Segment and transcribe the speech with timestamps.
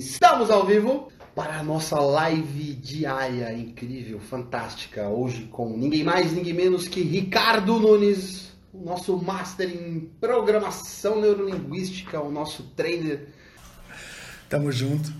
[0.00, 5.06] Estamos ao vivo para a nossa live diária incrível, fantástica.
[5.06, 12.18] Hoje com ninguém mais, ninguém menos que Ricardo Nunes, o nosso master em programação neurolinguística,
[12.18, 13.28] o nosso trainer.
[14.48, 15.12] Tamo junto.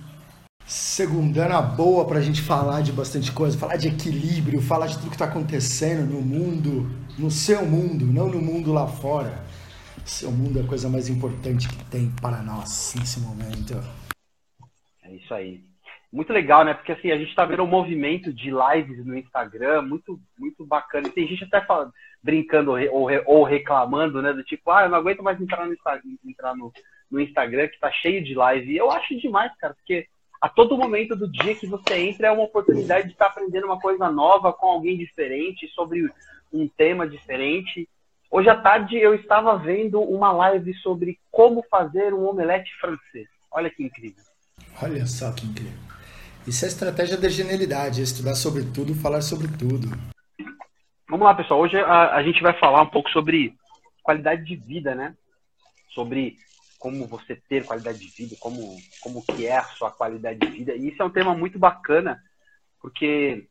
[0.64, 5.10] Segundana boa para a gente falar de bastante coisa, falar de equilíbrio, falar de tudo
[5.10, 9.44] que está acontecendo no mundo, no seu mundo, não no mundo lá fora.
[10.06, 13.78] Seu mundo é a coisa mais importante que tem para nós nesse momento.
[15.10, 15.60] É isso aí.
[16.12, 16.72] Muito legal, né?
[16.72, 21.08] Porque assim, a gente está vendo um movimento de lives no Instagram muito, muito bacana.
[21.08, 21.92] E tem gente até falando,
[22.22, 24.32] brincando ou, ou reclamando, né?
[24.32, 25.76] Do tipo, ah, eu não aguento mais entrar no,
[26.24, 26.72] entrar no,
[27.10, 28.72] no Instagram que tá cheio de live.
[28.72, 30.06] E eu acho demais, cara, porque
[30.40, 33.80] a todo momento do dia que você entra é uma oportunidade de estar aprendendo uma
[33.80, 36.08] coisa nova com alguém diferente, sobre
[36.52, 37.88] um tema diferente.
[38.30, 43.28] Hoje à tarde eu estava vendo uma live sobre como fazer um omelete francês.
[43.50, 44.29] Olha que incrível.
[44.82, 45.78] Olha só que incrível.
[46.46, 49.88] Isso é estratégia da genialidade, é estudar sobre tudo, falar sobre tudo.
[51.08, 51.60] Vamos lá, pessoal.
[51.60, 53.54] Hoje a, a gente vai falar um pouco sobre
[54.02, 55.14] qualidade de vida, né?
[55.94, 56.36] Sobre
[56.78, 60.74] como você ter qualidade de vida, como, como que é a sua qualidade de vida.
[60.74, 62.18] E isso é um tema muito bacana,
[62.80, 63.46] porque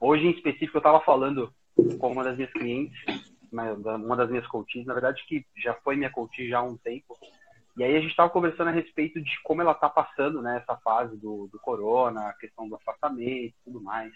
[0.00, 1.54] hoje em específico eu estava falando
[2.00, 2.98] com uma das minhas clientes,
[3.52, 7.07] uma das minhas coaches, na verdade que já foi minha coach já há um tempo,
[7.78, 10.76] e aí a gente estava conversando a respeito de como ela está passando né, essa
[10.78, 14.12] fase do, do corona, a questão do afastamento e tudo mais.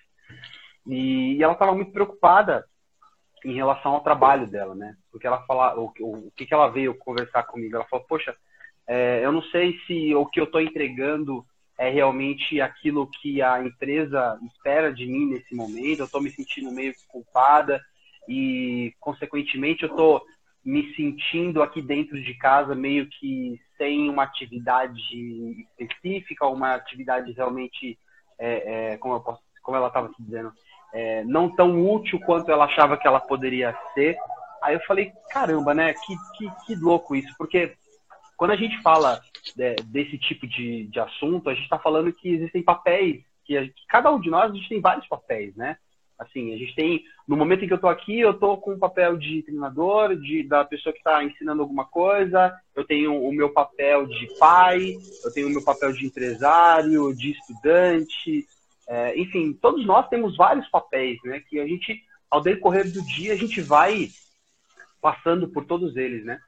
[0.85, 2.67] E, e ela estava muito preocupada
[3.45, 4.97] em relação ao trabalho dela, né?
[5.13, 7.77] Porque ela fala, o, o, o que, que ela veio conversar comigo?
[7.77, 8.35] Ela falou, poxa,
[8.87, 11.47] é, eu não sei se o que eu estou entregando
[11.79, 16.01] é realmente aquilo que a empresa espera de mim nesse momento.
[16.01, 17.81] Eu estou me sentindo meio culpada
[18.29, 20.23] e, consequentemente, eu estou
[20.65, 27.99] me sentindo aqui dentro de casa meio que sem uma atividade específica, uma atividade realmente,
[28.39, 30.53] é, é, como, posso, como, ela estava dizendo,
[30.93, 34.17] é, não tão útil quanto ela achava que ela poderia ser.
[34.62, 35.93] Aí eu falei, caramba, né?
[35.95, 37.75] Que, que, que louco isso, porque
[38.37, 39.21] quando a gente fala
[39.56, 43.87] de, desse tipo de, de assunto, a gente está falando que existem papéis, que, que
[43.89, 45.77] cada um de nós a gente tem vários papéis, né?
[46.22, 48.78] Assim, a gente tem, no momento em que eu estou aqui, eu estou com o
[48.78, 53.50] papel de treinador, de, da pessoa que está ensinando alguma coisa, eu tenho o meu
[53.50, 54.94] papel de pai,
[55.25, 58.47] eu tenho o meu papel de empresário, de estudante,
[58.88, 61.41] é, enfim, todos nós temos vários papéis, né?
[61.49, 64.09] Que a gente, ao decorrer do dia, a gente vai
[65.00, 66.39] passando por todos eles, né?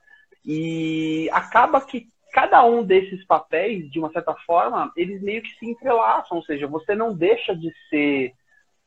[0.44, 5.66] E acaba que cada um desses papéis, de uma certa forma, eles meio que se
[5.66, 8.32] entrelaçam, ou seja, você não deixa de ser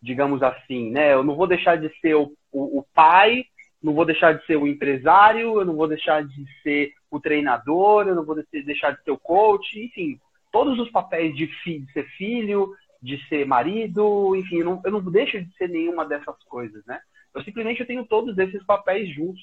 [0.07, 1.13] digamos assim, né?
[1.13, 3.44] Eu não vou deixar de ser o, o, o pai,
[3.84, 8.07] não vou deixar de ser o empresário, eu não vou deixar de ser o treinador,
[8.07, 10.18] eu não vou deixar de ser o coach, enfim,
[10.50, 14.91] todos os papéis de, fi, de ser filho, de ser marido, enfim, eu não, eu
[14.91, 17.01] não deixo de ser nenhuma dessas coisas, né?
[17.35, 19.41] Eu simplesmente tenho todos esses papéis juntos.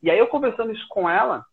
[0.00, 1.44] E aí eu conversando isso com ela,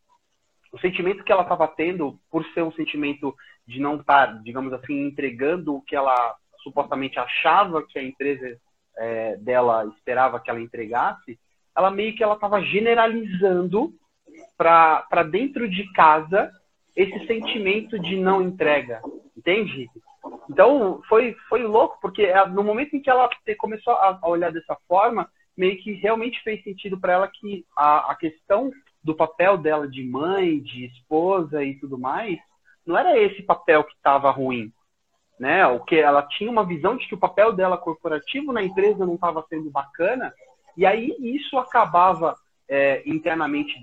[0.72, 3.36] o sentimento que ela estava tendo, por ser um sentimento
[3.68, 8.58] de não estar, tá, digamos assim, entregando o que ela supostamente achava que a empresa
[8.98, 11.40] é, dela esperava que ela entregasse,
[11.76, 13.94] ela meio que ela estava generalizando
[14.58, 16.52] para dentro de casa
[16.96, 19.02] esse sentimento de não entrega,
[19.36, 19.90] entende?
[20.50, 24.78] Então foi foi louco porque é, no momento em que ela começou a olhar dessa
[24.88, 28.72] forma, meio que realmente fez sentido para ela que a, a questão
[29.04, 32.40] do papel dela de mãe, de esposa e tudo mais,
[32.86, 34.72] não era esse papel que estava ruim
[35.44, 35.68] né?
[35.68, 39.16] O que ela tinha uma visão de que o papel dela corporativo na empresa não
[39.16, 40.34] estava sendo bacana,
[40.78, 42.34] e aí isso acabava
[42.66, 43.74] é, internamente,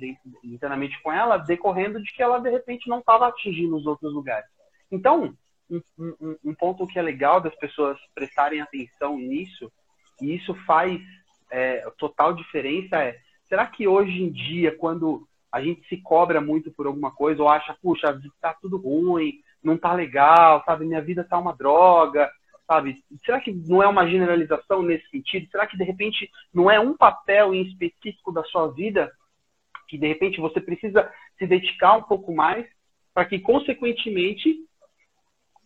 [0.42, 4.48] internamente com ela, decorrendo de que ela de repente não estava atingindo os outros lugares.
[4.90, 5.34] Então,
[5.70, 9.70] um, um, um, ponto que é legal das pessoas prestarem atenção nisso,
[10.18, 10.98] e isso faz
[11.50, 13.18] é, total diferença, é
[13.50, 17.50] será que hoje em dia, quando a gente se cobra muito por alguma coisa, ou
[17.50, 20.84] acha, puxa, está tudo ruim, não tá legal, sabe?
[20.84, 22.30] Minha vida tá uma droga,
[22.66, 23.02] sabe?
[23.24, 25.48] Será que não é uma generalização nesse sentido?
[25.50, 29.10] Será que de repente não é um papel em específico da sua vida
[29.88, 32.64] que de repente você precisa se dedicar um pouco mais
[33.12, 34.56] para que consequentemente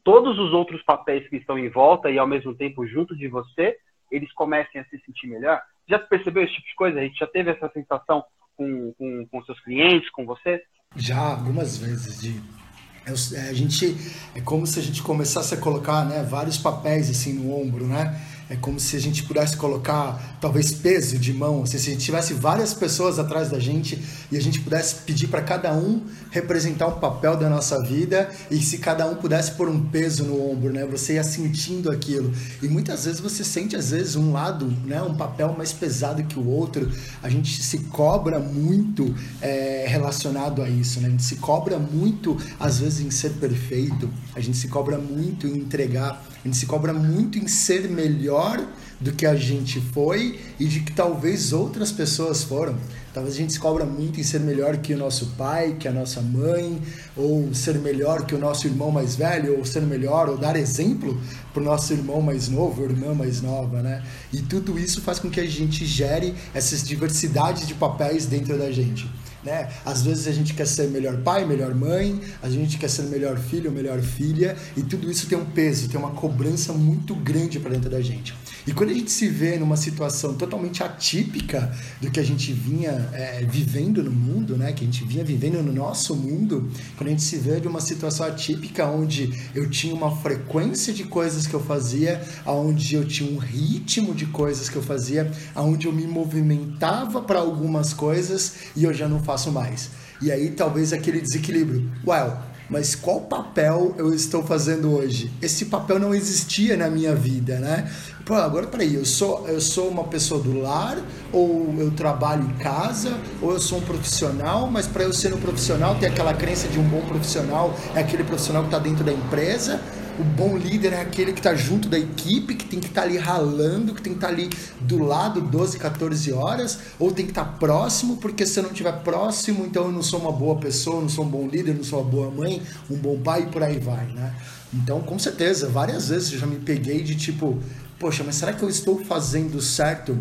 [0.02, 3.76] todos os outros papéis que estão em volta e ao mesmo tempo junto de você,
[4.10, 5.60] eles comecem a se sentir melhor?
[5.86, 6.98] Já percebeu esse tipo de coisa?
[6.98, 8.24] A gente já teve essa sensação
[8.56, 10.62] com, com, com seus clientes, com você?
[10.96, 12.63] Já, algumas vezes, de
[13.06, 13.96] a gente
[14.34, 18.18] é como se a gente começasse a colocar né, vários papéis assim no ombro, né?
[18.48, 22.04] É como se a gente pudesse colocar talvez peso de mão, assim, se a gente
[22.04, 23.98] tivesse várias pessoas atrás da gente
[24.30, 28.58] e a gente pudesse pedir para cada um representar um papel da nossa vida e
[28.58, 30.84] se cada um pudesse pôr um peso no ombro, né?
[30.84, 32.32] Você ia sentindo aquilo.
[32.62, 36.38] E muitas vezes você sente às vezes um lado, né, um papel mais pesado que
[36.38, 36.90] o outro.
[37.22, 41.08] A gente se cobra muito é, relacionado a isso, né?
[41.08, 44.10] A gente se cobra muito às vezes em ser perfeito.
[44.34, 48.62] A gente se cobra muito em entregar a gente se cobra muito em ser melhor
[49.00, 52.76] do que a gente foi e de que talvez outras pessoas foram.
[53.14, 55.92] Talvez a gente se cobra muito em ser melhor que o nosso pai, que a
[55.92, 56.82] nossa mãe,
[57.16, 61.18] ou ser melhor que o nosso irmão mais velho, ou ser melhor, ou dar exemplo
[61.54, 64.04] para o nosso irmão mais novo, irmã mais nova, né?
[64.30, 68.70] E tudo isso faz com que a gente gere essas diversidades de papéis dentro da
[68.70, 69.08] gente.
[69.44, 69.68] Né?
[69.84, 73.36] Às vezes a gente quer ser melhor pai, melhor mãe, a gente quer ser melhor
[73.38, 77.70] filho, melhor filha, e tudo isso tem um peso, tem uma cobrança muito grande para
[77.70, 78.34] dentro da gente.
[78.66, 81.70] E quando a gente se vê numa situação totalmente atípica
[82.00, 84.72] do que a gente vinha é, vivendo no mundo, né?
[84.72, 87.80] Que a gente vinha vivendo no nosso mundo, quando a gente se vê de uma
[87.80, 93.30] situação atípica onde eu tinha uma frequência de coisas que eu fazia, onde eu tinha
[93.30, 98.84] um ritmo de coisas que eu fazia, onde eu me movimentava para algumas coisas e
[98.84, 99.90] eu já não faço mais.
[100.22, 101.90] E aí talvez aquele desequilíbrio.
[102.06, 102.38] Well,
[102.68, 105.30] mas qual papel eu estou fazendo hoje?
[105.42, 107.90] Esse papel não existia na minha vida, né?
[108.24, 110.96] Pô, agora peraí, eu sou, eu sou uma pessoa do lar,
[111.30, 115.38] ou eu trabalho em casa, ou eu sou um profissional, mas para eu ser um
[115.38, 119.12] profissional, tem aquela crença de um bom profissional, é aquele profissional que está dentro da
[119.12, 119.78] empresa,
[120.18, 123.06] o bom líder é aquele que está junto da equipe, que tem que estar tá
[123.06, 124.48] ali ralando, que tem que estar tá ali
[124.80, 128.70] do lado 12, 14 horas, ou tem que estar tá próximo, porque se eu não
[128.70, 131.84] estiver próximo, então eu não sou uma boa pessoa, não sou um bom líder, não
[131.84, 134.34] sou uma boa mãe, um bom pai e por aí vai, né?
[134.72, 137.58] Então, com certeza, várias vezes eu já me peguei de tipo,
[137.98, 140.18] poxa, mas será que eu estou fazendo certo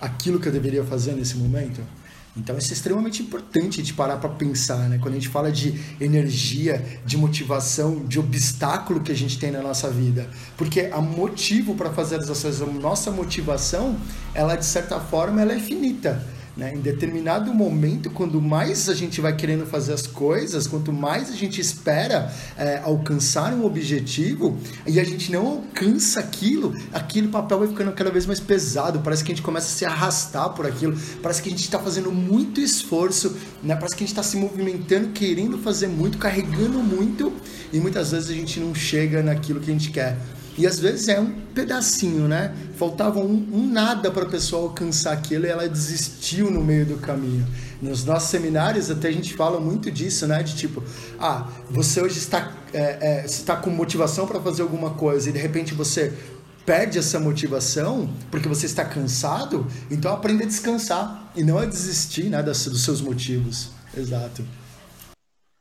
[0.00, 1.80] aquilo que eu deveria fazer nesse momento?
[2.36, 4.98] Então isso é extremamente importante de parar para pensar, né?
[4.98, 9.62] Quando a gente fala de energia, de motivação, de obstáculo que a gente tem na
[9.62, 13.96] nossa vida, porque a motivo para fazer as ações, a nossa motivação,
[14.34, 16.24] ela de certa forma ela é finita.
[16.58, 16.74] Né?
[16.74, 21.36] Em determinado momento, quando mais a gente vai querendo fazer as coisas, quanto mais a
[21.36, 27.68] gente espera é, alcançar um objetivo e a gente não alcança aquilo, aquele papel vai
[27.68, 28.98] ficando cada vez mais pesado.
[29.04, 31.78] Parece que a gente começa a se arrastar por aquilo, parece que a gente está
[31.78, 33.76] fazendo muito esforço, né?
[33.76, 37.32] parece que a gente está se movimentando, querendo fazer muito, carregando muito
[37.72, 40.18] e muitas vezes a gente não chega naquilo que a gente quer.
[40.58, 42.52] E às vezes é um pedacinho, né?
[42.74, 46.96] Faltava um, um nada para a pessoa alcançar aquilo e ela desistiu no meio do
[46.98, 47.46] caminho.
[47.80, 50.42] Nos nossos seminários até a gente fala muito disso, né?
[50.42, 50.82] De tipo,
[51.20, 55.38] ah, você hoje está, é, é, está com motivação para fazer alguma coisa e de
[55.38, 56.12] repente você
[56.66, 62.24] perde essa motivação porque você está cansado, então aprenda a descansar e não a desistir
[62.24, 63.70] né, dos seus motivos.
[63.96, 64.44] Exato.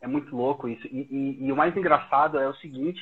[0.01, 0.87] É muito louco isso.
[0.87, 2.99] E, e, e o mais engraçado é o seguinte,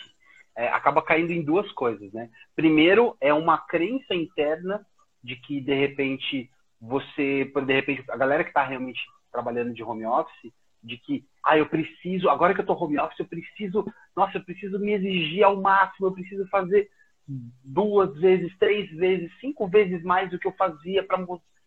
[0.56, 2.30] é, acaba caindo em duas coisas, né?
[2.56, 4.86] Primeiro, é uma crença interna
[5.24, 6.50] de que, de repente,
[6.80, 9.00] você, de repente, a galera que está realmente
[9.32, 13.20] trabalhando de home office, de que, ah, eu preciso, agora que eu estou home office,
[13.20, 13.86] eu preciso,
[14.16, 16.90] nossa, eu preciso me exigir ao máximo, eu preciso fazer
[17.28, 21.18] duas vezes, três vezes, cinco vezes mais do que eu fazia para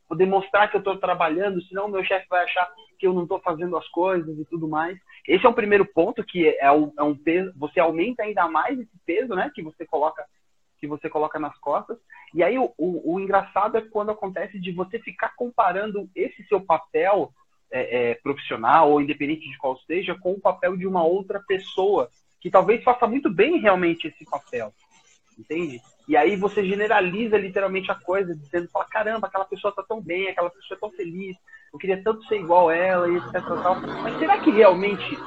[0.09, 2.69] poder mostrar que eu estou trabalhando, senão meu chefe vai achar
[2.99, 4.99] que eu não estou fazendo as coisas e tudo mais.
[5.27, 8.79] Esse é um primeiro ponto que é um, é um, peso, você aumenta ainda mais
[8.79, 10.25] esse peso, né, que você coloca
[10.81, 11.99] que você coloca nas costas.
[12.33, 16.61] E aí o, o, o engraçado é quando acontece de você ficar comparando esse seu
[16.61, 17.33] papel
[17.71, 22.09] é, é, profissional ou independente de qual seja com o papel de uma outra pessoa
[22.41, 24.73] que talvez faça muito bem realmente esse papel,
[25.39, 25.81] entende?
[26.09, 30.29] E aí você generaliza literalmente a coisa, dizendo, fala, caramba, aquela pessoa tá tão bem,
[30.29, 31.37] aquela pessoa é tão feliz,
[31.73, 33.33] eu queria tanto ser igual ela, e etc.
[33.63, 33.81] Tal.
[34.03, 35.19] Mas será que realmente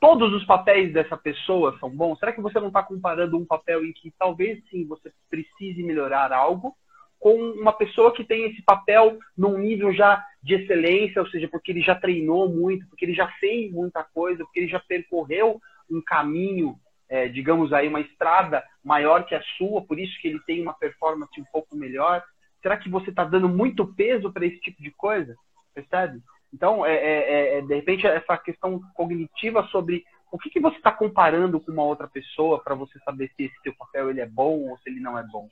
[0.00, 2.18] todos os papéis dessa pessoa são bons?
[2.18, 6.32] Será que você não está comparando um papel em que talvez sim você precise melhorar
[6.32, 6.74] algo
[7.18, 11.72] com uma pessoa que tem esse papel num nível já de excelência, ou seja, porque
[11.72, 15.58] ele já treinou muito, porque ele já fez muita coisa, porque ele já percorreu
[15.90, 20.40] um caminho é, digamos aí, uma estrada maior que a sua, por isso que ele
[20.46, 22.22] tem uma performance um pouco melhor?
[22.62, 25.34] Será que você está dando muito peso para esse tipo de coisa?
[25.74, 26.20] Percebe?
[26.52, 30.90] Então, é, é, é, de repente, essa questão cognitiva sobre o que, que você está
[30.90, 34.68] comparando com uma outra pessoa para você saber se esse seu papel ele é bom
[34.68, 35.48] ou se ele não é bom.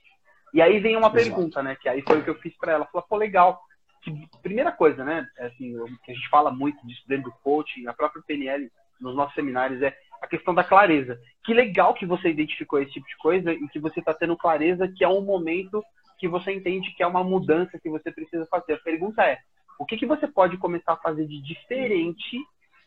[0.55, 1.17] E aí vem uma Exato.
[1.17, 1.77] pergunta, né?
[1.77, 2.87] Que aí foi o que eu fiz para ela.
[2.87, 3.61] Falou, pô, legal.
[4.03, 5.27] Que, primeira coisa, né?
[5.39, 9.35] Assim, que a gente fala muito disso dentro do coaching, a própria PNL nos nossos
[9.35, 11.21] seminários é a questão da clareza.
[11.45, 14.87] Que legal que você identificou esse tipo de coisa e que você está tendo clareza
[14.89, 15.83] que é um momento
[16.19, 18.75] que você entende que é uma mudança que você precisa fazer.
[18.75, 19.39] A pergunta é,
[19.79, 22.39] o que, que você pode começar a fazer de diferente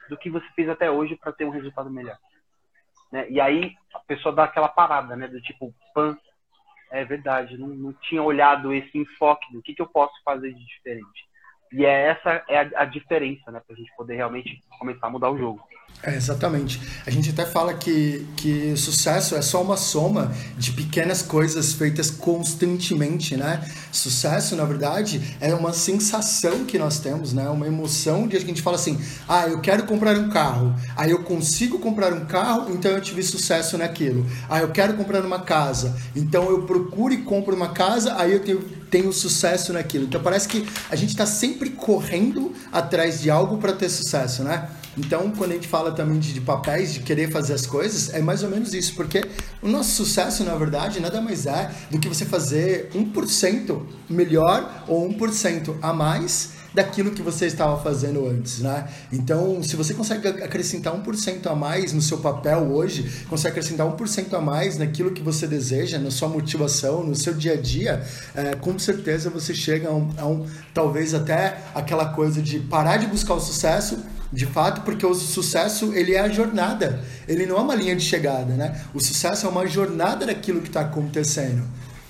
[0.10, 2.18] do que você fez até hoje para ter um resultado melhor?
[3.12, 3.30] Né?
[3.30, 5.28] E aí a pessoa dá aquela parada, né?
[5.28, 6.18] Do tipo, pan,
[6.90, 10.66] é verdade, não, não tinha olhado esse enfoque do que, que eu posso fazer de
[10.66, 11.28] diferente.
[11.72, 13.62] E é essa é a, a diferença, né?
[13.66, 15.62] Para a gente poder realmente começar a mudar o jogo.
[16.04, 16.80] É, exatamente.
[17.06, 22.12] A gente até fala que, que sucesso é só uma soma de pequenas coisas feitas
[22.12, 23.64] constantemente, né?
[23.92, 27.50] Sucesso, na verdade, é uma sensação que nós temos, né?
[27.50, 31.24] Uma emoção de a gente fala assim: ah, eu quero comprar um carro, aí eu
[31.24, 34.26] consigo comprar um carro, então eu tive sucesso naquilo.
[34.50, 38.44] Ah, eu quero comprar uma casa, então eu procuro e compro uma casa, aí eu
[38.44, 38.60] tenho,
[38.96, 40.06] tenho sucesso naquilo.
[40.06, 44.70] Então parece que a gente está sempre correndo atrás de algo para ter sucesso, né?
[44.98, 48.22] Então, quando a gente fala também de, de, papéis, de querer fazer as coisas, é
[48.22, 49.26] mais ou menos isso, porque
[49.62, 55.06] o nosso sucesso, na verdade, nada mais é do que você fazer 1% melhor ou
[55.10, 58.88] 1% a mais daquilo que você estava fazendo antes, né?
[59.12, 64.34] Então, se você consegue acrescentar 1% a mais no seu papel hoje, consegue acrescentar 1%
[64.34, 68.04] a mais naquilo que você deseja, na sua motivação, no seu dia a dia,
[68.36, 72.98] é, com certeza você chega a um, a um, talvez até aquela coisa de parar
[72.98, 73.98] de buscar o sucesso
[74.34, 78.04] de fato, porque o sucesso ele é a jornada, ele não é uma linha de
[78.04, 78.82] chegada, né?
[78.94, 81.64] O sucesso é uma jornada daquilo que está acontecendo.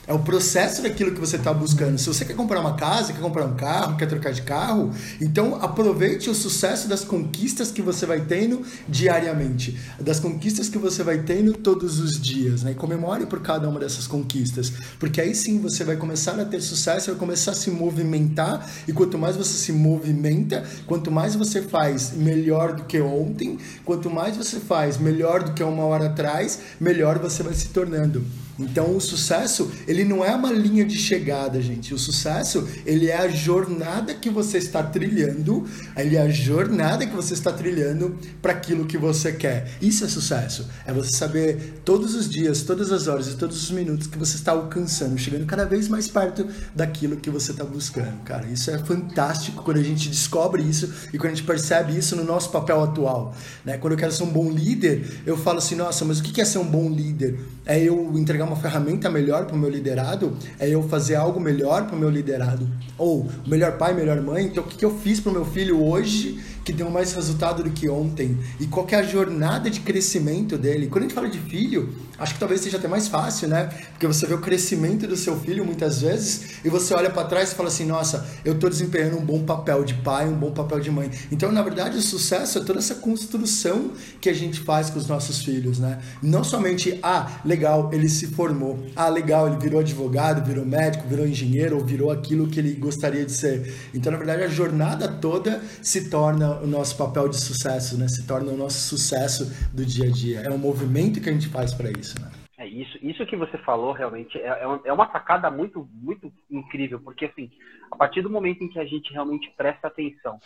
[0.07, 1.97] É o processo daquilo que você está buscando.
[1.97, 5.55] Se você quer comprar uma casa, quer comprar um carro, quer trocar de carro, então
[5.55, 11.23] aproveite o sucesso das conquistas que você vai tendo diariamente, das conquistas que você vai
[11.23, 12.71] tendo todos os dias, né?
[12.71, 16.61] E comemore por cada uma dessas conquistas, porque aí sim você vai começar a ter
[16.61, 21.63] sucesso, vai começar a se movimentar e quanto mais você se movimenta, quanto mais você
[21.63, 26.59] faz melhor do que ontem, quanto mais você faz melhor do que uma hora atrás,
[26.79, 28.44] melhor você vai se tornando.
[28.57, 31.93] Então o sucesso, ele não é uma linha de chegada, gente.
[31.93, 35.65] O sucesso, ele é a jornada que você está trilhando,
[35.97, 39.69] ele é a jornada que você está trilhando para aquilo que você quer.
[39.81, 40.67] Isso é sucesso.
[40.85, 44.35] É você saber todos os dias, todas as horas e todos os minutos que você
[44.35, 48.47] está alcançando, chegando cada vez mais perto daquilo que você está buscando, cara.
[48.47, 52.23] Isso é fantástico quando a gente descobre isso e quando a gente percebe isso no
[52.23, 53.77] nosso papel atual, né?
[53.77, 56.45] Quando eu quero ser um bom líder, eu falo assim, nossa, mas o que é
[56.45, 57.39] ser um bom líder?
[57.65, 61.87] É eu entregar uma ferramenta melhor para o meu liderado, é eu fazer algo melhor
[61.87, 62.67] para o meu liderado.
[62.97, 64.45] Ou melhor pai, melhor mãe.
[64.45, 67.63] Então, o que, que eu fiz para o meu filho hoje que deu mais resultado
[67.63, 68.39] do que ontem?
[68.59, 70.87] E qual é a jornada de crescimento dele?
[70.87, 73.69] Quando a gente fala de filho, acho que talvez seja até mais fácil, né?
[73.91, 77.51] Porque você vê o crescimento do seu filho muitas vezes e você olha para trás
[77.51, 80.79] e fala assim: nossa, eu estou desempenhando um bom papel de pai, um bom papel
[80.79, 81.11] de mãe.
[81.31, 85.07] Então, na verdade, o sucesso é toda essa construção que a gente faz com os
[85.07, 85.99] nossos filhos, né?
[86.23, 91.27] Não somente, ah, legal, ele se formou, ah, legal, ele virou advogado, virou médico, virou
[91.27, 93.71] engenheiro ou virou aquilo que ele gostaria de ser.
[93.93, 98.07] Então, na verdade, a jornada toda se torna o nosso papel de sucesso, né?
[98.07, 100.39] Se torna o nosso sucesso do dia a dia.
[100.41, 102.31] É um movimento que a gente faz para isso, né?
[102.57, 106.99] É isso, isso que você falou realmente é, é, é uma sacada muito, muito incrível,
[107.01, 107.51] porque assim,
[107.91, 110.39] a partir do momento em que a gente realmente presta atenção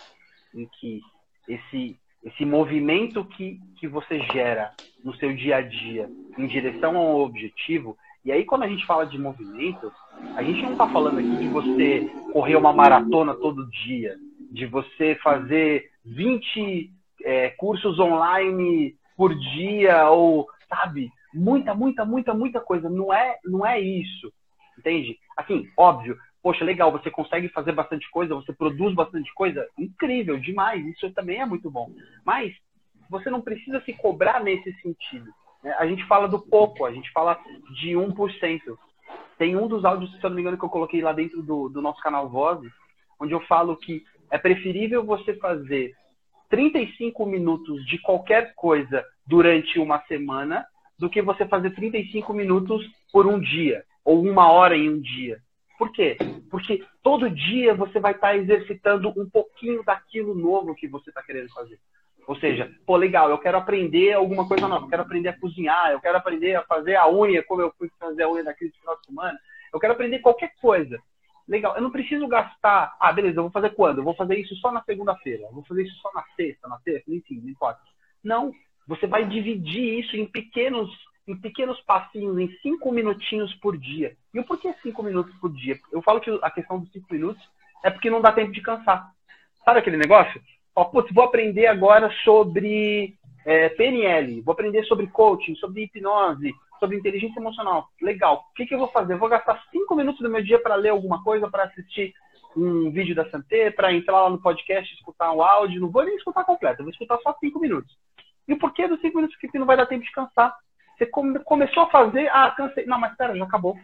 [0.54, 1.02] em que
[1.48, 4.72] esse, esse movimento que, que você gera
[5.04, 8.86] no seu dia a dia em direção a um objetivo, e aí quando a gente
[8.88, 9.92] fala de movimento,
[10.36, 14.18] a gente não está falando aqui de você correr uma maratona todo dia,
[14.52, 16.92] de você fazer 20
[17.24, 22.90] é, cursos online por dia, ou, sabe, muita, muita, muita, muita coisa.
[22.90, 24.32] Não é, não é isso,
[24.78, 25.18] entende?
[25.38, 30.86] Assim, óbvio, poxa, legal, você consegue fazer bastante coisa, você produz bastante coisa, incrível, demais,
[30.86, 31.92] isso também é muito bom.
[32.26, 32.56] Mas
[33.10, 35.30] você não precisa se cobrar nesse sentido.
[35.64, 35.76] Né?
[35.78, 37.40] A gente fala do pouco, a gente fala
[37.80, 38.62] de 1%.
[39.38, 41.70] Tem um dos áudios, se eu não me engano, que eu coloquei lá dentro do,
[41.70, 42.72] do nosso canal Vozes,
[43.20, 45.94] onde eu falo que é preferível você fazer
[46.50, 50.66] 35 minutos de qualquer coisa durante uma semana
[50.98, 55.40] do que você fazer 35 minutos por um dia ou uma hora em um dia.
[55.78, 56.18] Por quê?
[56.52, 61.50] Porque todo dia você vai estar exercitando um pouquinho daquilo novo que você está querendo
[61.54, 61.80] fazer.
[62.28, 65.92] Ou seja, pô, legal, eu quero aprender alguma coisa nova, eu quero aprender a cozinhar,
[65.92, 68.98] eu quero aprender a fazer a unha, como eu fui fazer a unha daquele final
[69.00, 69.40] de semana,
[69.74, 71.00] eu quero aprender qualquer coisa.
[71.50, 72.96] Legal, eu não preciso gastar.
[73.00, 73.98] Ah, beleza, eu vou fazer quando?
[73.98, 77.12] Eu vou fazer isso só na segunda-feira, vou fazer isso só na sexta, na terça,
[77.12, 77.82] enfim, não importa.
[78.24, 78.54] Não,
[78.88, 80.92] você vai dividir isso em pequenos,
[81.28, 84.16] em pequenos passinhos, em cinco minutinhos por dia.
[84.32, 85.76] E o porquê cinco minutos por dia?
[85.92, 87.44] Eu falo que a questão dos cinco minutos
[87.84, 89.10] é porque não dá tempo de cansar.
[89.66, 90.40] Sabe aquele negócio?
[90.76, 96.98] Ó, putz, vou aprender agora sobre é, PNL, vou aprender sobre coaching, sobre hipnose, sobre
[96.98, 97.88] inteligência emocional.
[98.02, 98.46] Legal.
[98.52, 99.14] O que, que eu vou fazer?
[99.14, 102.14] Eu vou gastar cinco minutos do meu dia para ler alguma coisa, para assistir
[102.56, 105.82] um vídeo da Santé, para entrar lá no podcast, escutar um áudio.
[105.82, 107.96] Não vou nem escutar completo, eu vou escutar só cinco minutos.
[108.48, 110.56] E o porquê dos cinco minutos que não vai dar tempo de cansar?
[110.98, 112.86] Você come, começou a fazer, ah, cansei.
[112.86, 113.78] Não, mas pera, já acabou.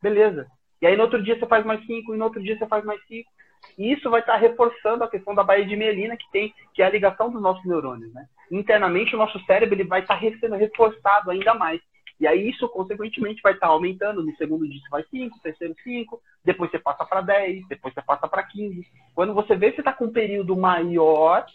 [0.00, 0.46] Beleza.
[0.80, 2.84] E aí no outro dia você faz mais cinco, e no outro dia você faz
[2.84, 3.28] mais cinco.
[3.76, 6.86] E isso vai estar reforçando a questão da baía de mielina que tem, que é
[6.86, 8.26] a ligação dos nossos neurônios, né?
[8.50, 11.80] Internamente o nosso cérebro ele vai estar sendo reforçado ainda mais.
[12.20, 14.24] E aí isso, consequentemente, vai estar aumentando.
[14.24, 18.02] No segundo dia você vai 5, terceiro 5, depois você passa para 10, depois você
[18.02, 18.86] passa para 15.
[19.14, 21.46] Quando você vê, você está com um período maior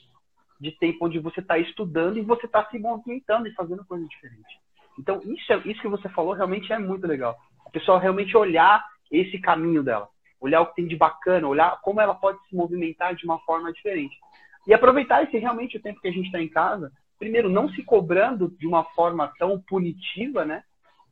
[0.60, 4.58] de tempo onde você está estudando e você está se movimentando e fazendo coisas diferentes.
[4.98, 7.36] Então, isso, é, isso que você falou realmente é muito legal.
[7.66, 10.08] A pessoa realmente olhar esse caminho dela,
[10.40, 13.74] olhar o que tem de bacana, olhar como ela pode se movimentar de uma forma
[13.74, 14.16] diferente.
[14.66, 17.84] E aproveitar esse realmente o tempo que a gente está em casa primeiro, não se
[17.84, 20.64] cobrando de uma forma tão punitiva, né?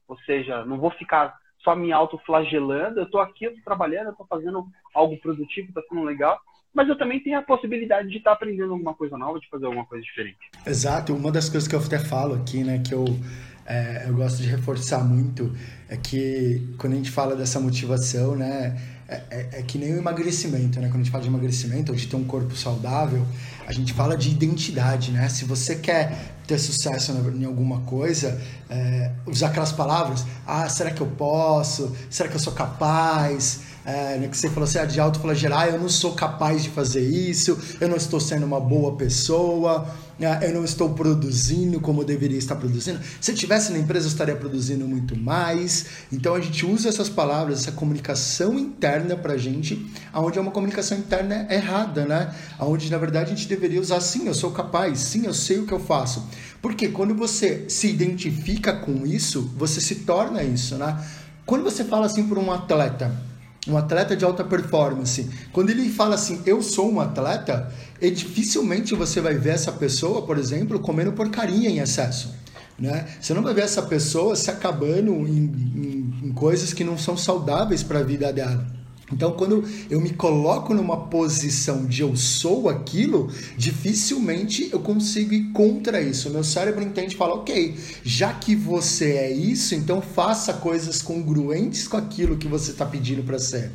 [0.07, 4.11] Ou seja, não vou ficar só me autoflagelando, eu estou aqui, eu tô trabalhando, eu
[4.11, 6.39] estou fazendo algo produtivo, está sendo legal,
[6.73, 9.65] mas eu também tenho a possibilidade de estar tá aprendendo alguma coisa nova, de fazer
[9.65, 10.39] alguma coisa diferente.
[10.65, 13.05] Exato, uma das coisas que eu até falo aqui, né, que eu,
[13.65, 15.51] é, eu gosto de reforçar muito,
[15.87, 18.75] é que quando a gente fala dessa motivação, né,
[19.11, 20.87] é, é, é, que nem o emagrecimento, né?
[20.87, 23.25] Quando a gente fala de emagrecimento ou de ter um corpo saudável,
[23.71, 25.29] a gente fala de identidade, né?
[25.29, 28.37] Se você quer ter sucesso em alguma coisa,
[28.69, 31.95] é, usar aquelas palavras, ah, será que eu posso?
[32.09, 33.61] Será que eu sou capaz?
[33.85, 37.01] É, né, que você falou assim, ah, de autoflagelar, eu não sou capaz de fazer
[37.01, 39.87] isso, eu não estou sendo uma boa pessoa,
[40.41, 42.99] eu não estou produzindo como deveria estar produzindo.
[43.19, 45.85] Se eu estivesse na empresa, eu estaria produzindo muito mais.
[46.11, 50.51] Então a gente usa essas palavras, essa comunicação interna para a gente, onde é uma
[50.51, 52.33] comunicação interna errada, né?
[52.59, 55.65] Onde na verdade a gente deveria usar sim, eu sou capaz, sim, eu sei o
[55.65, 56.27] que eu faço.
[56.61, 61.03] Porque quando você se identifica com isso, você se torna isso, né?
[61.45, 63.30] Quando você fala assim para um atleta,
[63.67, 68.95] um atleta de alta performance, quando ele fala assim, eu sou um atleta, e dificilmente
[68.95, 72.33] você vai ver essa pessoa, por exemplo, comendo porcaria em excesso.
[72.79, 73.05] Né?
[73.21, 77.15] Você não vai ver essa pessoa se acabando em, em, em coisas que não são
[77.15, 78.80] saudáveis para a vida dela.
[79.11, 85.51] Então, quando eu me coloco numa posição de eu sou aquilo, dificilmente eu consigo ir
[85.51, 86.29] contra isso.
[86.29, 91.01] O meu cérebro entende e fala: ok, já que você é isso, então faça coisas
[91.01, 93.71] congruentes com aquilo que você está pedindo para ser.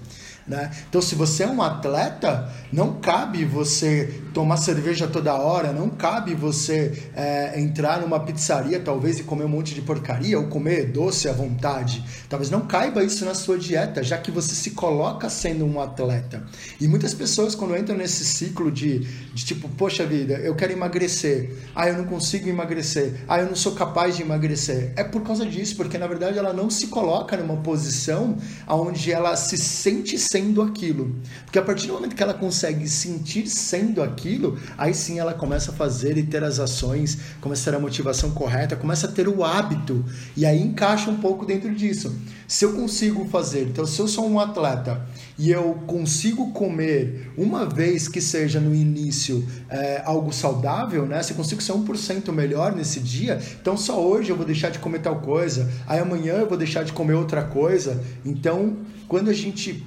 [0.46, 0.70] Né?
[0.88, 6.35] Então, se você é um atleta, não cabe você tomar cerveja toda hora, não cabe
[6.35, 11.29] você é, entrar numa pizzaria, talvez, e comer um monte de porcaria, ou comer doce
[11.29, 12.05] à vontade.
[12.29, 16.44] Talvez não caiba isso na sua dieta, já que você se coloca sendo um atleta.
[16.80, 21.52] E muitas pessoas, quando entram nesse ciclo de, de tipo, poxa vida, eu quero emagrecer,
[21.74, 25.44] ah, eu não consigo emagrecer, ah, eu não sou capaz de emagrecer, é por causa
[25.44, 28.36] disso, porque na verdade ela não se coloca numa posição
[28.68, 31.14] onde ela se sente sendo aquilo.
[31.44, 35.70] Porque a partir do momento que ela consegue sentir sendo aquilo, aí sim ela começa
[35.70, 39.28] a fazer e ter as ações, começa a ter a motivação correta, começa a ter
[39.28, 40.04] o hábito.
[40.36, 42.14] E aí encaixa um pouco dentro disso.
[42.46, 45.06] Se eu consigo fazer, então se eu sou um atleta
[45.38, 51.22] e eu consigo comer uma vez que seja no início é, algo saudável, né?
[51.22, 54.79] Se eu consigo ser 1% melhor nesse dia, então só hoje eu vou deixar de
[54.79, 58.02] comer tal coisa, aí amanhã eu vou deixar de comer outra coisa.
[58.24, 59.85] Então, quando a gente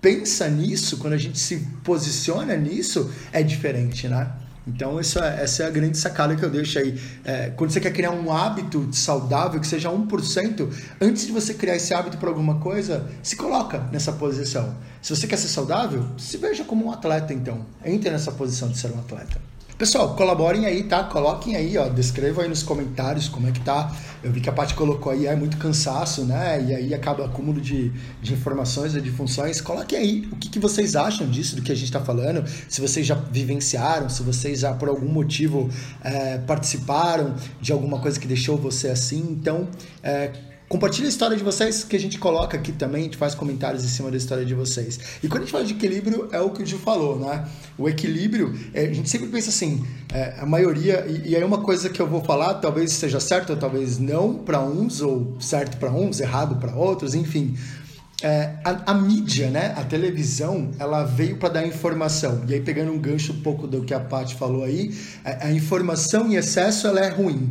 [0.00, 4.30] pensa nisso, quando a gente se posiciona nisso, é diferente, né?
[4.66, 7.00] Então, essa, essa é a grande sacada que eu deixo aí.
[7.24, 10.68] É, quando você quer criar um hábito saudável, que seja 1%,
[11.00, 14.76] antes de você criar esse hábito para alguma coisa, se coloca nessa posição.
[15.02, 17.64] Se você quer ser saudável, se veja como um atleta, então.
[17.84, 19.49] Entre nessa posição de ser um atleta.
[19.80, 21.04] Pessoal, colaborem aí, tá?
[21.04, 23.90] Coloquem aí, ó, descrevam aí nos comentários como é que tá.
[24.22, 26.62] Eu vi que a Paty colocou aí, é muito cansaço, né?
[26.68, 27.90] E aí acaba acúmulo de,
[28.20, 29.58] de informações e de funções.
[29.58, 32.46] Coloquem aí o que, que vocês acham disso, do que a gente está falando.
[32.68, 35.70] Se vocês já vivenciaram, se vocês já por algum motivo
[36.04, 39.28] é, participaram de alguma coisa que deixou você assim.
[39.30, 39.66] Então,
[40.02, 40.30] é,
[40.70, 43.84] Compartilhe a história de vocês, que a gente coloca aqui também, a gente faz comentários
[43.84, 45.00] em cima da história de vocês.
[45.20, 47.44] E quando a gente fala de equilíbrio, é o que o Gil falou, né?
[47.76, 51.60] O equilíbrio, é, a gente sempre pensa assim, é, a maioria, e, e aí uma
[51.60, 55.76] coisa que eu vou falar, talvez seja certo ou talvez não para uns, ou certo
[55.76, 57.56] para uns, errado para outros, enfim.
[58.22, 62.44] É, a, a, mídia, né, a televisão, ela veio para dar informação.
[62.46, 65.52] E aí, pegando um gancho um pouco do que a Paty falou aí, a, a
[65.52, 67.50] informação em excesso ela é ruim.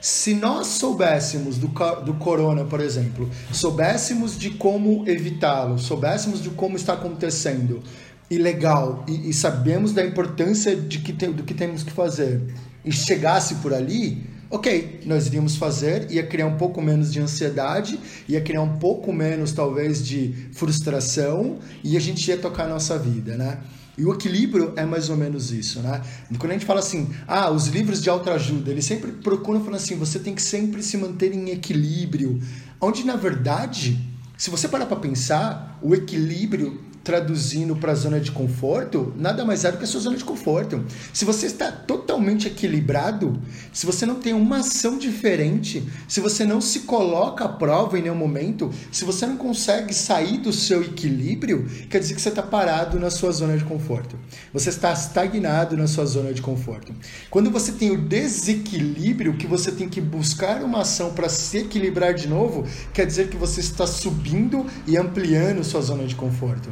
[0.00, 1.68] Se nós soubéssemos do,
[2.04, 7.82] do corona, por exemplo, soubéssemos de como evitá-lo, soubéssemos de como está acontecendo,
[8.30, 12.40] e legal, e, e sabemos da importância de que tem, do que temos que fazer,
[12.82, 18.00] e chegasse por ali, ok, nós iríamos fazer, ia criar um pouco menos de ansiedade,
[18.26, 22.98] ia criar um pouco menos, talvez, de frustração, e a gente ia tocar a nossa
[22.98, 23.58] vida, né?
[24.00, 26.00] E o equilíbrio é mais ou menos isso, né?
[26.38, 29.94] Quando a gente fala assim, ah, os livros de autoajuda, eles sempre procuram falar assim,
[29.94, 32.40] você tem que sempre se manter em equilíbrio,
[32.80, 34.00] onde na verdade,
[34.38, 39.64] se você parar para pensar, o equilíbrio traduzindo para a zona de conforto, nada mais
[39.64, 40.84] é do que a sua zona de conforto.
[41.12, 43.40] Se você está totalmente equilibrado,
[43.72, 48.02] se você não tem uma ação diferente, se você não se coloca à prova em
[48.02, 52.42] nenhum momento, se você não consegue sair do seu equilíbrio, quer dizer que você está
[52.42, 54.16] parado na sua zona de conforto.
[54.52, 56.94] Você está estagnado na sua zona de conforto.
[57.30, 62.14] Quando você tem o desequilíbrio, que você tem que buscar uma ação para se equilibrar
[62.14, 66.70] de novo, quer dizer que você está subindo e ampliando sua zona de conforto.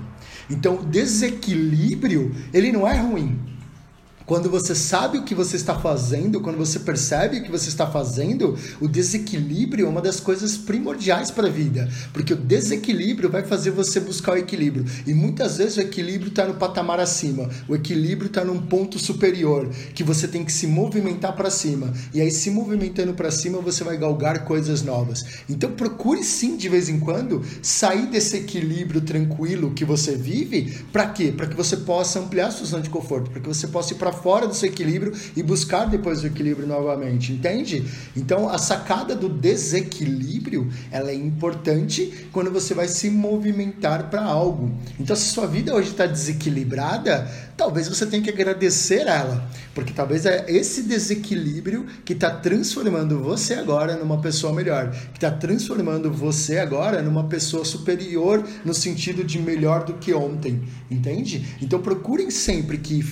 [0.51, 3.39] Então, o desequilíbrio, ele não é ruim.
[4.29, 7.87] Quando você sabe o que você está fazendo, quando você percebe o que você está
[7.87, 13.43] fazendo, o desequilíbrio é uma das coisas primordiais para a vida, porque o desequilíbrio vai
[13.43, 14.85] fazer você buscar o equilíbrio.
[15.07, 19.71] E muitas vezes o equilíbrio está no patamar acima, o equilíbrio está num ponto superior,
[19.95, 21.91] que você tem que se movimentar para cima.
[22.13, 25.25] E aí, se movimentando para cima, você vai galgar coisas novas.
[25.49, 30.85] Então, procure sim, de vez em quando, sair desse equilíbrio tranquilo que você vive.
[30.93, 31.33] Para quê?
[31.35, 33.97] Para que você possa ampliar a sua zona de conforto, para que você possa ir
[33.97, 37.85] para fora do seu equilíbrio e buscar depois o equilíbrio novamente, entende?
[38.17, 44.71] Então a sacada do desequilíbrio ela é importante quando você vai se movimentar para algo.
[44.99, 50.25] Então se sua vida hoje está desequilibrada, talvez você tenha que agradecer ela, porque talvez
[50.25, 56.59] é esse desequilíbrio que está transformando você agora numa pessoa melhor, que está transformando você
[56.59, 61.57] agora numa pessoa superior no sentido de melhor do que ontem, entende?
[61.61, 63.05] Então procurem sempre que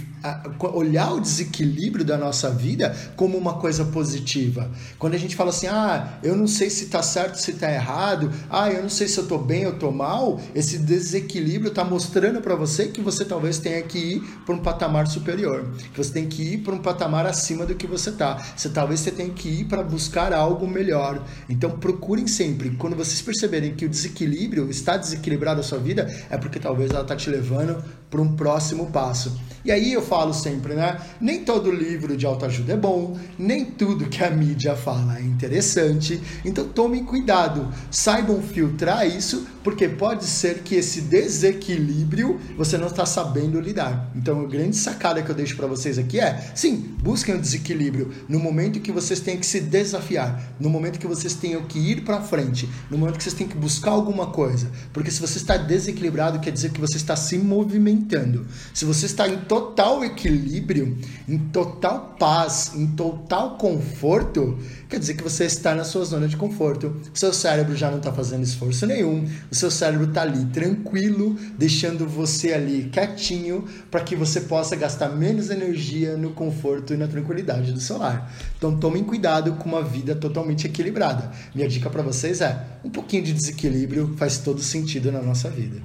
[0.72, 4.70] olhar o desequilíbrio da nossa vida como uma coisa positiva.
[4.98, 8.30] Quando a gente fala assim, ah, eu não sei se está certo, se está errado,
[8.50, 12.40] ah, eu não sei se eu estou bem ou estou mal, esse desequilíbrio está mostrando
[12.40, 16.26] para você que você talvez tenha que ir para um patamar superior, que você tem
[16.26, 18.36] que ir para um patamar acima do que você está.
[18.56, 21.22] Você talvez você tenha que ir para buscar algo melhor.
[21.48, 26.36] Então procurem sempre, quando vocês perceberem que o desequilíbrio está desequilibrado a sua vida, é
[26.36, 29.38] porque talvez ela está te levando para um próximo passo.
[29.66, 30.96] E aí eu falo sempre, né?
[31.20, 36.22] Nem todo livro de autoajuda é bom, nem tudo que a mídia fala é interessante.
[36.44, 43.04] Então tomem cuidado, saibam filtrar isso, porque pode ser que esse desequilíbrio você não está
[43.04, 44.08] sabendo lidar.
[44.14, 48.12] Então a grande sacada que eu deixo para vocês aqui é, sim, busquem o desequilíbrio
[48.28, 52.04] no momento que vocês têm que se desafiar, no momento que vocês tenham que ir
[52.04, 54.70] para frente, no momento que vocês têm que buscar alguma coisa.
[54.92, 58.46] Porque se você está desequilibrado, quer dizer que você está se movimentando.
[58.72, 65.22] Se você está em total equilíbrio, em total paz, em total conforto, quer dizer que
[65.22, 66.94] você está na sua zona de conforto.
[67.12, 71.34] O seu cérebro já não está fazendo esforço nenhum, o seu cérebro está ali tranquilo,
[71.56, 77.08] deixando você ali quietinho para que você possa gastar menos energia no conforto e na
[77.08, 78.30] tranquilidade do seu lar.
[78.58, 81.32] Então tomem cuidado com uma vida totalmente equilibrada.
[81.54, 85.82] Minha dica para vocês é: um pouquinho de desequilíbrio faz todo sentido na nossa vida.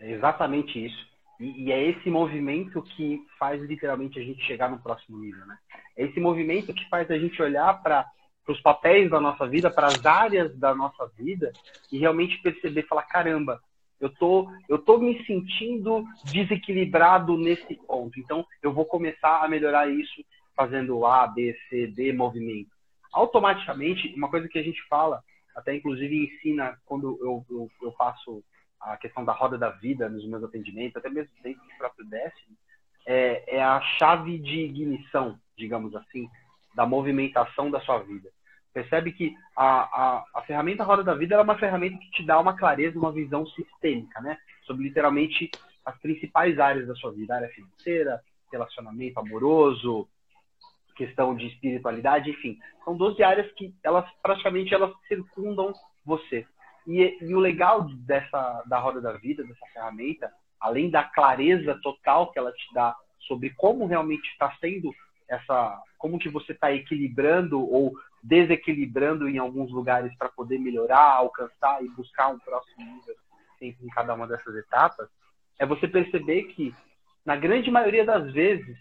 [0.00, 1.13] É exatamente isso.
[1.44, 5.58] E, e, é esse movimento que faz literalmente a gente chegar no próximo nível, né?
[5.94, 8.06] É esse movimento que faz a gente olhar para
[8.48, 11.52] os papéis da nossa vida, para as áreas da nossa vida
[11.92, 13.60] e realmente perceber, falar caramba,
[14.00, 18.18] eu tô, eu tô me sentindo desequilibrado nesse ponto.
[18.18, 20.24] Então, eu vou começar a melhorar isso
[20.56, 22.70] fazendo A, B, C, D movimento.
[23.12, 25.22] Automaticamente, uma coisa que a gente fala,
[25.54, 28.42] até inclusive ensina quando eu, eu, eu faço
[28.84, 32.56] a questão da roda da vida nos meus atendimentos, até mesmo dentro do próprio Destiny,
[33.06, 36.28] é, é a chave de ignição, digamos assim,
[36.74, 38.28] da movimentação da sua vida.
[38.72, 42.40] Percebe que a, a, a ferramenta Roda da Vida é uma ferramenta que te dá
[42.40, 44.36] uma clareza, uma visão sistêmica, né?
[44.64, 45.50] Sobre literalmente
[45.84, 48.20] as principais áreas da sua vida, área financeira,
[48.50, 50.08] relacionamento amoroso,
[50.96, 52.58] questão de espiritualidade, enfim.
[52.84, 55.72] São 12 áreas que elas praticamente elas circundam
[56.04, 56.46] você.
[56.86, 62.30] E, e, o legal dessa da roda da vida, dessa ferramenta, além da clareza total
[62.30, 64.94] que ela te dá sobre como realmente está sendo
[65.28, 71.82] essa, como que você está equilibrando ou desequilibrando em alguns lugares para poder melhorar, alcançar
[71.82, 73.14] e buscar um próximo nível
[73.60, 75.08] em cada uma dessas etapas,
[75.58, 76.74] é você perceber que
[77.24, 78.76] na grande maioria das vezes,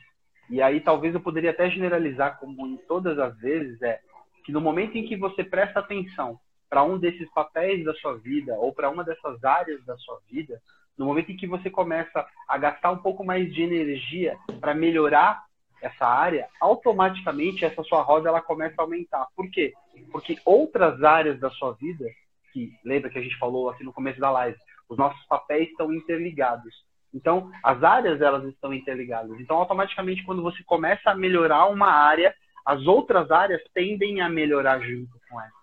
[0.49, 4.01] e aí talvez eu poderia até generalizar como em todas as vezes, é
[4.43, 6.37] que no momento em que você presta atenção
[6.73, 10.59] para um desses papéis da sua vida ou para uma dessas áreas da sua vida,
[10.97, 15.43] no momento em que você começa a gastar um pouco mais de energia para melhorar
[15.83, 19.27] essa área, automaticamente essa sua roda ela começa a aumentar.
[19.35, 19.71] Por quê?
[20.11, 22.05] Porque outras áreas da sua vida,
[22.51, 24.57] que lembra que a gente falou assim no começo da live,
[24.89, 26.73] os nossos papéis estão interligados.
[27.13, 29.39] Então, as áreas elas estão interligadas.
[29.39, 32.33] Então, automaticamente quando você começa a melhorar uma área,
[32.65, 35.62] as outras áreas tendem a melhorar junto com ela.